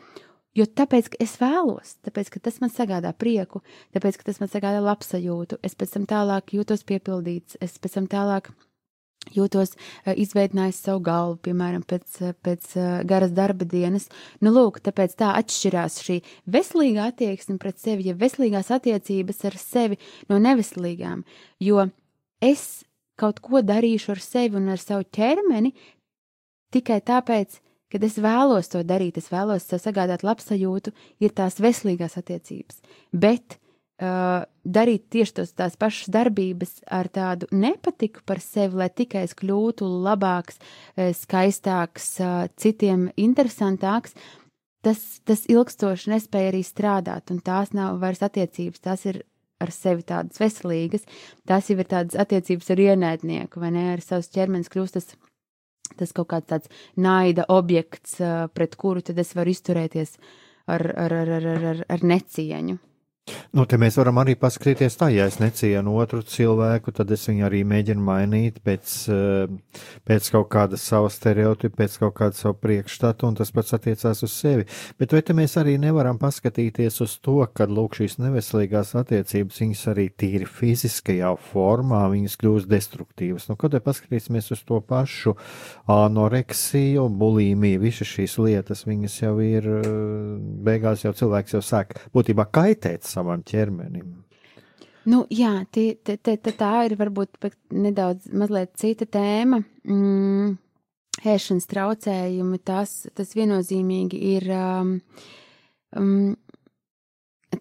[0.55, 3.59] Jo tāpēc, ka es vēlos, tāpēc, ka tas man sagādā prieku,
[3.95, 8.07] tāpēc, ka tas man sagādā labsajūtu, es pēc tam tālāk jūtos piepildīts, es pēc tam
[8.11, 8.53] tālāk
[9.35, 14.07] jūtos uh, izveidojis savu galvu, piemēram, pēc, uh, pēc uh, garas darba dienas.
[14.39, 16.19] Nu, lūk, tāpēc tā atšķirās šī
[16.55, 19.99] veselīgā attieksme pret sevi, ja veselīgās attiecības ar sevi
[20.29, 21.25] no neveselīgām,
[21.63, 21.87] jo
[22.43, 22.85] es
[23.19, 25.73] kaut ko darīšu ar sevi un ar savu ķermeni
[26.75, 27.61] tikai tāpēc,
[27.91, 32.81] kad es vēlos to darīt, es vēlos sev sagādāt labsajūtu, ir tās veselīgās attiecības.
[33.13, 39.25] Bet uh, darīt tieši tos, tās pašas darbības ar tādu nepatiku par sevi, lai tikai
[39.27, 44.17] es kļūtu labāks, uh, skaistāks, uh, citiem interesantāks,
[44.85, 49.23] tas, tas ilgstoši nespēja arī strādāt, un tās nav vairs attiecības, tās ir
[49.63, 51.05] ar sevi tādas veselīgas,
[51.47, 54.99] tās jau ir tādas attiecības ar ienaidnieku, vai ne, ar savus ķermenis kļūst
[55.97, 58.17] tas, kaut kāds tāds naida objekts,
[58.53, 60.17] pret kuru tad es varu izturēties
[60.67, 62.77] ar, ar, ar, ar, ar, ar necieņu.
[63.55, 67.45] Nu, te mēs varam arī paskatīties tā, ja es necienu otru cilvēku, tad es viņu
[67.47, 69.53] arī mēģinu mainīt pēc, eh,
[70.05, 74.33] pēc kaut kāda sava stereotipa, pēc kaut kāda savu priekšstatu, un tas pats attiecās uz
[74.33, 74.65] sevi.
[74.99, 79.85] Bet vai te mēs arī nevaram paskatīties uz to, ka, lūk, šīs neveselīgās attiecības, viņas
[79.93, 83.47] arī tīri fiziskajā formā, viņas kļūst destruktīvas.
[83.49, 85.37] Nu, kad paskatīsimies uz to pašu
[85.87, 89.89] anoreksiju, bulīmiju, visas šīs lietas, viņas jau ir, eh,
[90.69, 94.13] beigās jau cilvēks jau sāk būtībā kaitēt savam ķermenim.
[95.05, 97.37] Nu, jā, tie, te, te, te, tā ir varbūt
[97.77, 98.25] nedaudz
[98.81, 99.61] cita tēma.
[99.85, 100.55] Mm,
[101.21, 104.95] ēšanas traucējumi, tas, tas viennozīmīgi ir, um,
[105.95, 106.33] um,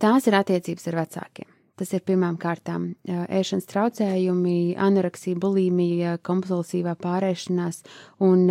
[0.00, 1.50] tās ir attiecības ar vecākiem.
[1.74, 7.80] Tas ir pirmām kārtām ēšanas traucējumi, anoreksija, bulimija, kompulsīvā pārēšanās
[8.22, 8.44] un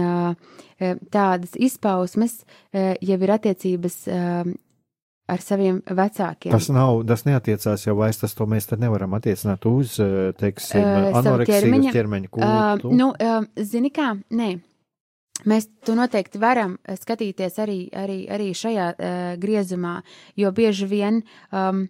[1.13, 2.41] tādas izpausmes
[2.73, 3.95] jau ir attiecības
[5.33, 6.53] ar saviem vecākiem.
[6.53, 10.83] Tas nav, tas neatiecās jau vairs, tas to mēs tad nevaram attiecināt uz, eh, teiksim,
[10.83, 12.91] uh, anoreksiju, uz ķermeņa kultu.
[12.91, 14.53] Uh, nu, uh, zini kā, nē.
[15.49, 19.97] Mēs to noteikti varam skatīties arī, arī, arī šajā uh, griezumā,
[20.39, 21.87] jo bieži vien um,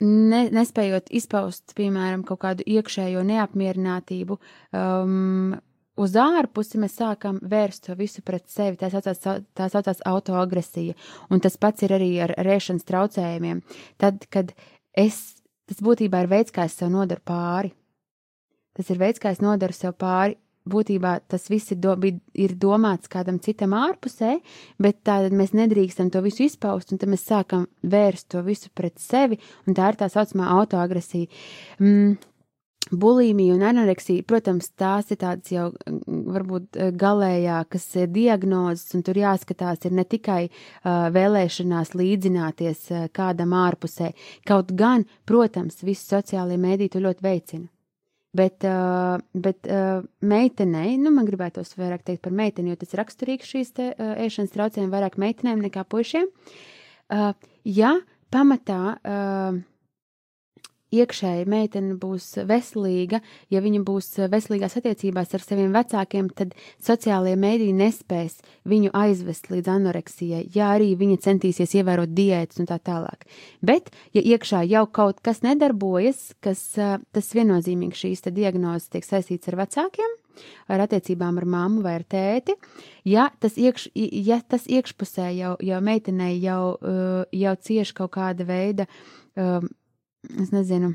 [0.00, 4.38] ne, nespējot izpaust, piemēram, kaut kādu iekšējo neapmierinātību,
[4.72, 5.58] um,
[6.00, 8.78] uz ārpusi mēs sākam vērst to visu pret sevi.
[8.80, 9.20] Tā saucās,
[9.56, 10.96] tā saucās autoagresija.
[11.30, 13.62] Un tas pats ir arī ar rēšanas traucējumiem.
[14.00, 14.54] Tad, kad
[14.98, 17.74] es, tas būtībā ir veids, kā es sev nodaru pāri.
[18.76, 20.38] Tas ir veids, kā es nodaru sev pāri.
[20.70, 21.94] Būtībā tas viss ir, do,
[22.36, 24.34] ir domāts kādam citam ārpusē,
[24.78, 29.00] bet tādā mēs nedrīkstam to visu izpaust, un tad mēs sākam vērst to visu pret
[29.00, 31.32] sevi, un tā ir tā saucamā autoagresija.
[31.80, 32.18] Mm,
[32.90, 39.04] Bulimija un anoreksija, protams, tās ir tādas jau mm, varbūt eh, galējākas eh, diagnozes, un
[39.06, 44.10] tur jāskatās ir ne tikai uh, vēlēšanās līdzināties uh, kādam ārpusē,
[44.48, 47.68] kaut gan, protams, visi sociālie mēdī to ļoti veicina.
[48.34, 53.54] Bet, uh, bet uh, meitenei, nu, man gribētos vairāk teikt par meiteni, jo tas raksturīgs
[53.54, 56.30] šīs te, uh, ēšanas traucējumi vairāk meitenēm nekā puišiem.
[57.10, 57.32] Uh,
[57.66, 57.98] ja
[58.34, 59.60] pamatā uh,
[60.94, 63.20] iekšēji meitene būs veselīga,
[63.52, 69.72] ja viņa būs veselīgās attiecībās ar saviem vecākiem, tad sociālajie mēdīji nespēs viņu aizvest līdz
[69.76, 73.26] anoreksijai, ja arī viņa centīsies ievērot diētas un tā tālāk.
[73.62, 79.60] Bet, ja iekšā jau kaut kas nedarbojas, kas tas viennozīmīgi šīs diagnozes tiek saistīts ar
[79.64, 80.18] vecākiem,
[80.70, 82.56] ar attiecībām ar mammu vai ar tēti,
[83.08, 86.78] ja tas, iekš, ja tas iekšpusē jau, jau meitenei jau,
[87.34, 88.86] jau cieši kaut kāda veida
[89.36, 89.68] um,
[90.28, 90.94] es nezinu,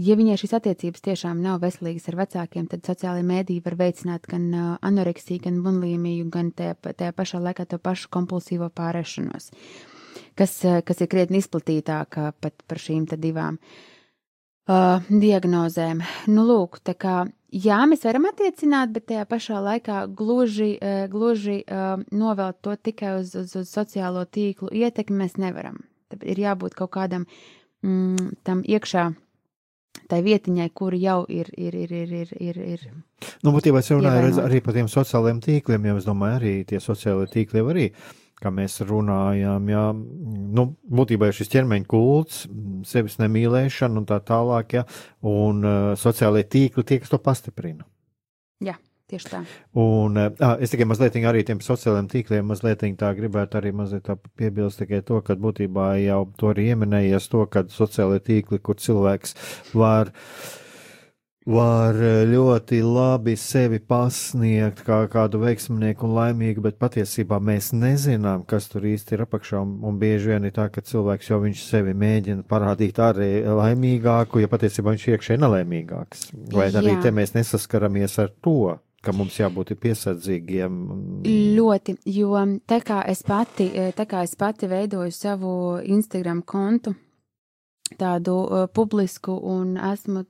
[0.00, 4.48] ja viņai šīs attiecības tiešām nav veselīgas ar vecākiem, tad sociālajie mēdīji var veicināt gan
[4.80, 9.50] anoreksiju, gan bunlīmiju, gan tajā, tajā pašā laikā to pašu kompulsīvo pārēšanos,
[10.38, 10.58] kas,
[10.88, 16.02] kas ir krietni izplatītāka pat par šīm divām uh, diagnozēm.
[16.32, 17.16] Nu, lūk, tā kā
[17.52, 23.18] jā, mēs varam attiecināt, bet tajā pašā laikā gluži, uh, gluži uh, novelt to tikai
[23.20, 25.82] uz, uz, uz sociālo tīklu ietekmi mēs nevaram.
[26.12, 27.26] Tad ir jābūt kaut kādam
[27.82, 29.10] mm, tam iekšā.
[30.08, 31.50] Tā vietiņai, kur jau ir.
[31.56, 32.86] ir, ir, ir, ir, ir, ir
[33.44, 37.28] nu, būtībā es runāju arī par tiem sociālajiem tīkliem, jo es domāju, arī tie sociālai
[37.32, 37.86] tīkli arī,
[38.42, 39.84] kā mēs runājām, jā,
[40.58, 40.66] nu,
[41.00, 42.46] būtībā ir šis ķermeņa kults,
[42.88, 44.86] sevis nemīlēšana un tā tālāk, jā,
[45.28, 47.86] un uh, sociālai tīkli tie, kas to pastiprina.
[48.64, 48.78] Jā.
[49.12, 49.42] Tieši tā.
[49.76, 50.30] Un uh,
[50.64, 55.02] es tikai mazliet arī tiem sociālajiem tīkliem, mazliet tā gribētu arī mazliet tā piebilst tikai
[55.04, 59.36] to, ka būtībā jau to arī ieminējies to, ka sociālajie tīkli, kur cilvēks
[59.76, 60.14] var
[61.42, 61.96] var
[62.30, 68.86] ļoti labi sevi pasniegt kā kādu veiksmnieku un laimīgu, bet patiesībā mēs nezinām, kas tur
[68.86, 69.60] īsti ir apakšā.
[69.60, 74.50] Un bieži vien ir tā, ka cilvēks jau viņš sevi mēģina parādīt arī laimīgāku, ja
[74.52, 76.30] patiesībā viņš iekšēji nelaimīgāks.
[76.54, 78.78] Vai arī te mēs nesaskaramies ar to?
[79.02, 80.76] Ka mums jābūt piesardzīgiem.
[81.56, 86.94] Ļoti, jo tā kā es pati, tā kā es pati veidoju savu Instagram kontu,
[87.98, 90.24] tādu uh, publisku un esmu,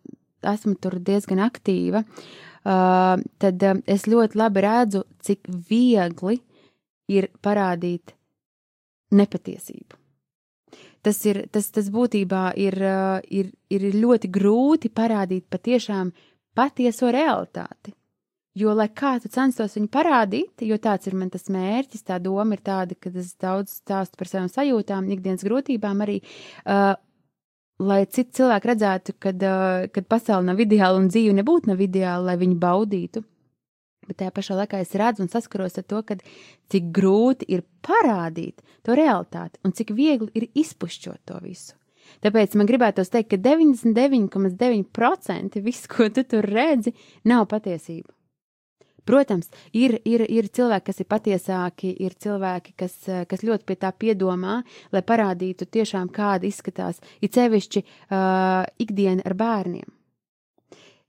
[0.54, 6.38] esmu tur diezgan aktīva, uh, tad uh, es ļoti labi redzu, cik viegli
[7.12, 8.14] ir parādīt
[9.12, 9.98] nepatiesību.
[11.02, 16.12] Tas, ir, tas, tas būtībā ir, uh, ir, ir ļoti grūti parādīt patiešām
[16.54, 17.94] patieso realitāti
[18.58, 22.58] Jo, lai kā tu censtos viņu parādīt, jo tāds ir man tas mērķis, tā doma
[22.58, 26.18] ir tāda, ka es daudz stāstu par savām sajūtām, ikdienas grūtībām arī,
[26.66, 26.92] uh,
[27.80, 32.36] lai citi cilvēki redzētu, kad, uh, pasaule nav ideāla un dzīve nebūtu nav ideāla, lai
[32.44, 33.24] viņi baudītu.
[34.04, 36.12] Bet tajā pašā laikā es redzu un saskaros ar to, ka
[36.74, 41.72] cik grūti ir parādīt to realitāti un cik viegli ir izpušķot to visu.
[42.20, 46.92] Tāpēc man gribētos teikt, ka 99,9% viss, ko tu tur redzi,
[47.24, 48.12] nav patiesība.
[49.08, 52.94] Protams, ir, ir, ir cilvēki, kas ir patiesāki, ir cilvēki, kas,
[53.28, 54.60] kas ļoti pie tā piedomā,
[54.94, 59.88] lai parādītu tiešām, kāda izskatās, ir sevišķi uh, ikdiena ar bērniem.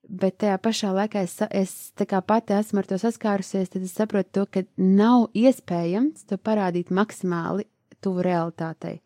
[0.03, 1.93] Bet tajā pašā laikā es, es
[2.27, 7.69] pati esmu ar to saskārusies, tad es saprotu to, ka nav iespējams to parādīt maksimāli
[8.03, 8.97] tuvu realitātei.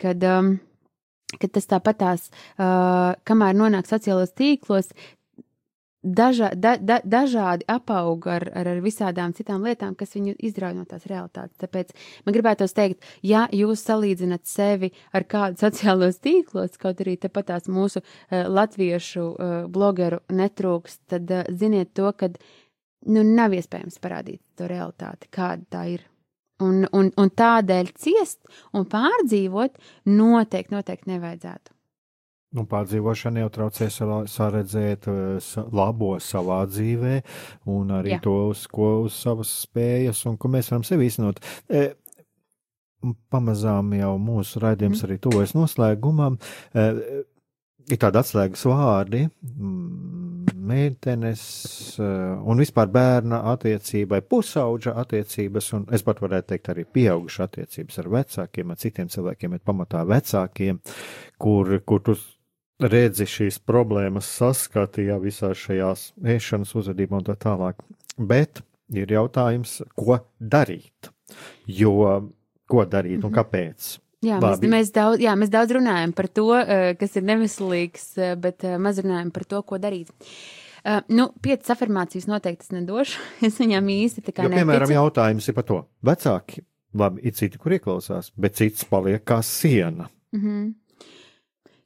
[0.00, 0.54] Kad um,
[1.40, 2.28] ka tas tāpatās,
[2.60, 4.92] uh, kamēr nonāk sociālos tīklos,
[6.02, 10.84] daža, da, da, dažādi apaug ar, ar, ar visādām citām lietām, kas viņu izrauj no
[10.88, 11.56] tās realitātes.
[11.62, 11.92] Tāpēc
[12.26, 18.02] man gribētos teikt, ja jūs salīdzinat sevi ar kādu sociālos tīklos, kaut arī tepatās mūsu
[18.02, 24.70] uh, latviešu uh, blogeru netrūks, tad uh, ziniet to, ka nu, nav iespējams parādīt to
[24.70, 26.08] realitāti, kāda tā ir.
[26.62, 28.38] Un, un, un tādēļ ciest
[28.76, 31.72] un pārdzīvot noteikti, noteikti nevajadzētu.
[32.52, 33.88] Nu, pārdzīvošana jau traucē
[34.28, 37.14] saredzēt eh, labo savā dzīvē,
[37.72, 38.20] un arī Jā.
[38.26, 41.40] to, uz ko uz savas spējas, un ko mēs varam sevi iznot.
[41.72, 41.94] E,
[43.32, 45.08] pamazām jau mūsu raidījums mm.
[45.08, 46.36] arī tuvojas noslēgumam.
[46.76, 46.88] E,
[47.90, 49.24] ir tādi atslēgas vārdi,
[50.62, 51.42] meitenes
[51.98, 52.04] eh,
[52.48, 58.10] un vispār bērna attiecībai, pusauģa attiecības, un es pat varētu teikt arī pieauguša attiecības ar
[58.16, 60.80] vecākiem, ar citiem cilvēkiem, bet pamatā vecākiem,
[61.42, 62.16] kur, kur tu
[62.90, 67.82] redzi šīs problēmas saskatījā visā šajās ēšanas uzvedībā un tā tālāk.
[68.18, 68.62] Bet
[68.92, 71.12] ir jautājums, ko darīt,
[71.66, 71.96] jo
[72.68, 73.36] ko darīt un mhm.
[73.38, 73.92] kāpēc.
[74.22, 78.34] Jā, mēs, mēs, daudz, jā, mēs daudz runājam par to, eh, kas ir neveselīgs, eh,
[78.38, 80.12] bet eh, maz runājam par to, ko darīt.
[80.82, 83.20] Uh, nu, piecas afirmācijas noteikti es nedošu.
[83.46, 84.96] Es viņām īsti tā kā jo, piemēram, neticu.
[84.96, 85.76] jautājums ir par to.
[86.06, 86.64] Vecāki,
[86.98, 90.08] labi, ir citi, kur ieklausās, bet cits paliek kā siena.
[90.34, 90.64] Mm -hmm.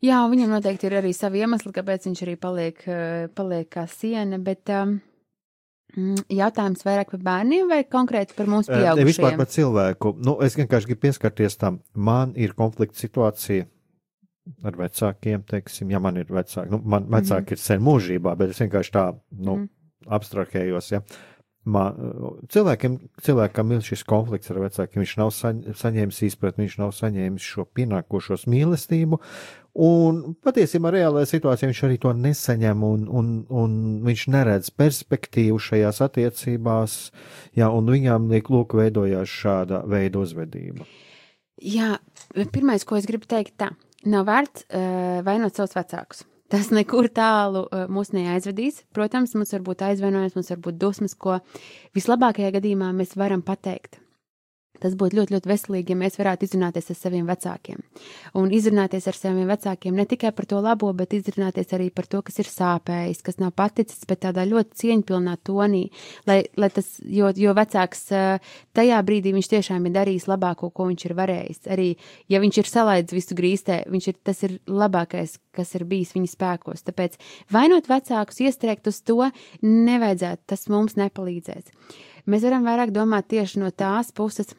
[0.07, 2.83] Jā, viņam noteikti ir arī savi iemesli, kāpēc viņš arī paliek,
[3.35, 4.99] paliek kā siena, bet um,
[6.33, 9.01] jautājums vairāk par bērniem vai konkrēti par mūsu pieaugušajiem?
[9.01, 10.13] Ne vispār par cilvēku.
[10.23, 11.81] Nu, es vienkārši gribu pieskarties tam.
[11.95, 13.67] Man ir konflikta situācija
[14.67, 16.71] ar vecākiem, teiksim, ja man ir vecāki.
[16.71, 17.53] Nu, man vecāki mm -hmm.
[17.53, 20.13] ir sen mūžībā, bet es vienkārši tā, nu, mm -hmm.
[20.19, 21.01] abstrakējos, ja.
[21.01, 21.36] Man,
[21.67, 22.97] cilvēkiem,
[23.27, 25.03] cilvēkam ir šis konflikts ar vecākiem.
[25.03, 29.21] Viņš nav saņ, saņēmis izpratni, viņš nav saņēmis šo pienākošos mīlestību,
[29.77, 33.73] Un patiesībā reālajā situācijā viņš arī to nesaņem, un, un, un
[34.07, 36.95] viņš neredz perspektīvu šajās attiecībās,
[37.61, 40.89] jā, un viņām liek, lūk, veidojās šāda veida uzvedība.
[41.61, 41.99] Jā,
[42.55, 43.69] pirmais, ko es gribu teikt, tā
[44.09, 46.25] nav vērts uh, vainot savus vecākus.
[46.53, 48.85] Tas nekur tālu uh, mūs neaizvedīs.
[48.95, 51.41] Protams, mums var būt aizvainojums, mums var būt dusmas, ko
[51.99, 53.99] vislabākajā gadījumā mēs varam pateikt.
[54.83, 57.81] Tas būtu ļoti, ļoti veselīgi, ja mēs varētu izrunāties ar saviem vecākiem.
[58.37, 62.20] Un izrunāties ar saviem vecākiem ne tikai par to labo, bet izrunāties arī par to,
[62.27, 65.87] kas ir sāpējis, kas nav paticis, bet tādā ļoti cieņpilnā tonī,
[66.29, 68.07] lai, lai tas, jo, jo vecāks
[68.77, 71.62] tajā brīdī viņš tiešām ir darījis labāko, ko viņš ir varējis.
[71.72, 71.89] Arī,
[72.33, 76.33] ja viņš ir salaidis visu grīstē, viņš ir, tas ir labākais, kas ir bijis viņa
[76.33, 76.85] spēkos.
[76.87, 77.16] Tāpēc
[77.55, 79.31] vainot vecākus, iestrēgt uz to
[79.62, 81.72] nevajadzētu, tas mums nepalīdzēs.
[82.27, 84.51] Mēs varam vairāk domāt tieši no tās puses,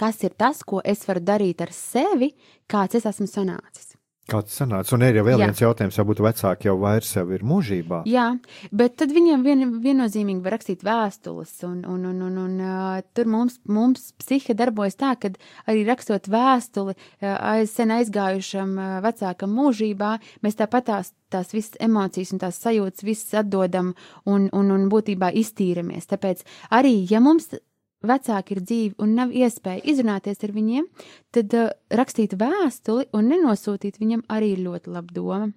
[0.00, 2.32] kas ir tas, ko es varu darīt ar sevi,
[2.70, 3.89] kāds es esmu sanācis.
[4.30, 4.94] Kāds sanāca?
[4.94, 5.48] Un ir jau vēl Jā.
[5.48, 8.02] viens jautājums, vai būtu vecāki jau vairs jau ir mūžībā.
[8.10, 8.26] Jā,
[8.70, 13.30] bet tad viņiem vien, viennozīmīgi var rakstīt vēstules, un, un, un, un, un uh, tur
[13.30, 15.32] mums, mums psihe darbojas tā, ka
[15.70, 20.12] arī rakstot vēstuli uh, aiz sen aizgājušam uh, vecākam mūžībā,
[20.46, 23.94] mēs tāpat tās, tās visas emocijas un tās sajūtas visas atdodam
[24.26, 26.06] un, un, un būtībā iztīramies.
[26.10, 26.46] Tāpēc
[26.78, 27.50] arī, ja mums
[28.06, 30.86] vecāki ir dzīvi un nav iespēja izrunāties ar viņiem,
[31.34, 35.50] tad uh, rakstīt vēstuli un nenosūtīt viņam arī ir ļoti laba doma.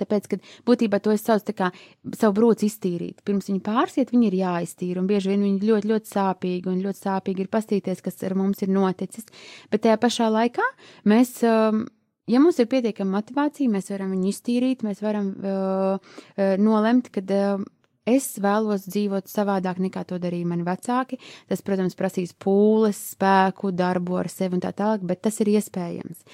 [0.00, 1.68] Tāpēc, kad būtībā to es saucu kā
[2.16, 3.22] savu brūci iztīrīt.
[3.26, 7.02] Pirms viņi pārsiet, viņi ir jāiztīra, un bieži vien viņi ļoti, ļoti sāpīgi, un ļoti
[7.04, 9.28] sāpīgi ir pastīties, kas ar mums ir noticis.
[9.70, 10.68] Bet tajā pašā laikā
[11.08, 11.40] mēs.
[11.46, 11.84] Um,
[12.30, 17.18] Ja mums ir pietiekama motivācija, mēs varam viņu iztīrīt, mēs varam uh, uh, nolemt, ka
[17.18, 17.64] uh,
[18.08, 21.20] Es vēlos dzīvot savādāk nekā to darīja mani vecāki.
[21.46, 26.24] Tas, protams, prasīs pūles, spēku, darbu ar sevi un tā tālāk, bet tas ir iespējams.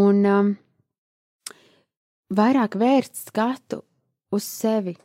[0.00, 0.52] Un um,
[2.32, 3.82] vairāk vērst skatu
[4.32, 4.96] uz sevi,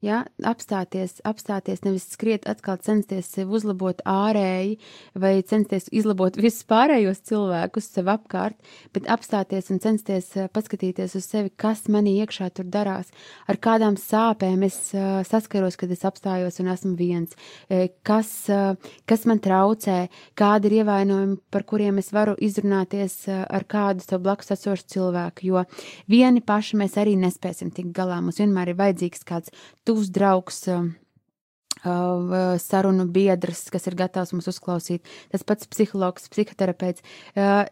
[0.00, 4.78] Ja, apstāties, apstāties, nevis skriet, atkal censties sevi uzlabot ārēji
[5.20, 8.56] vai censties izlabot visus pārējos cilvēkus sev apkārt,
[8.96, 13.10] bet apstāties un censties eh, paskatīties uz sevi, kas manī iekšā tur darās,
[13.44, 17.36] ar kādām sāpēm es uh, saskaros, kad es apstājos un esmu viens,
[17.68, 19.98] eh, kas, uh, kas man traucē,
[20.32, 25.44] kādi ir ievainojumi, par kuriem es varu izrunāties uh, ar kādu savu blakus esošu cilvēku,
[25.52, 25.66] jo
[26.08, 28.22] vieni paši mēs arī nespēsim tikt galā.
[28.24, 29.52] Mums vienmēr ir vajadzīgs kāds
[29.90, 30.94] tuvs draugs, um,
[31.82, 35.02] uh, sarunu biedrs, kas ir gatavs mums uzklausīt,
[35.34, 37.02] tas pats psihologs, psihoterapeits,
[37.34, 37.66] uh,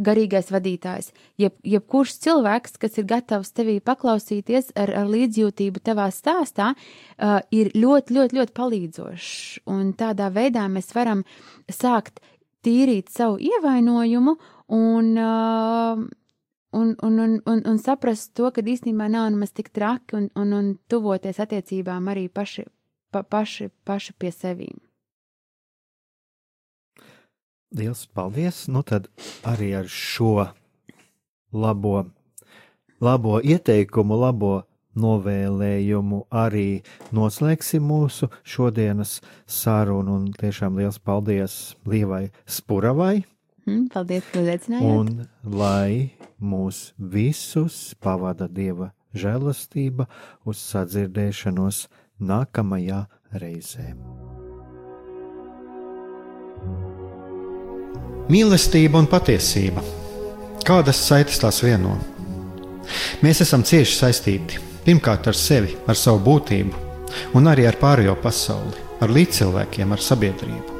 [0.00, 1.10] garīgais vadītājs,
[1.40, 7.72] jeb, jebkurš cilvēks, kas ir gatavs tevī paklausīties ar, ar līdzjūtību tavā stāstā, uh, ir
[7.76, 9.34] ļoti, ļoti, ļoti palīdzošs.
[9.70, 11.24] Un tādā veidā mēs varam
[11.70, 12.22] sākt
[12.64, 14.36] tīrīt savu ievainojumu
[14.76, 16.08] un uh,
[16.72, 20.52] un, un, un, un, un saprast to, ka īstenībā nav nemaz tik traki un, un,
[20.54, 22.66] un tuvoties attiecībām arī paši,
[23.10, 24.78] pa, paši, paši pie sevīm.
[27.76, 28.64] Liels paldies!
[28.66, 29.06] Nu tad
[29.46, 30.48] arī ar šo
[31.54, 32.06] labo,
[32.98, 34.54] labo ieteikumu, labo
[34.98, 36.82] novēlējumu arī
[37.14, 40.18] noslēgsim mūsu šodienas sarunu.
[40.18, 43.22] Un tiešām liels paldies Līvai Spuravai!
[43.70, 44.86] Mm, paldies, ka uzaicinājāt!
[44.90, 50.08] Un lai mūs visus pavada Dieva žēlastība
[50.48, 51.84] uz sadzirdēšanos
[52.20, 53.04] nākamajā
[53.42, 53.92] reizē.
[58.30, 59.82] Mīlestība un patiesība.
[60.66, 61.96] Kādas saites tās vieno?
[63.22, 66.84] Mēs esam cieši saistīti pirmkārt ar sevi, ar savu būtību,
[67.38, 70.79] un arī ar pārējo pasauli, ar līdzcilvēkiem, ar sabiedrību.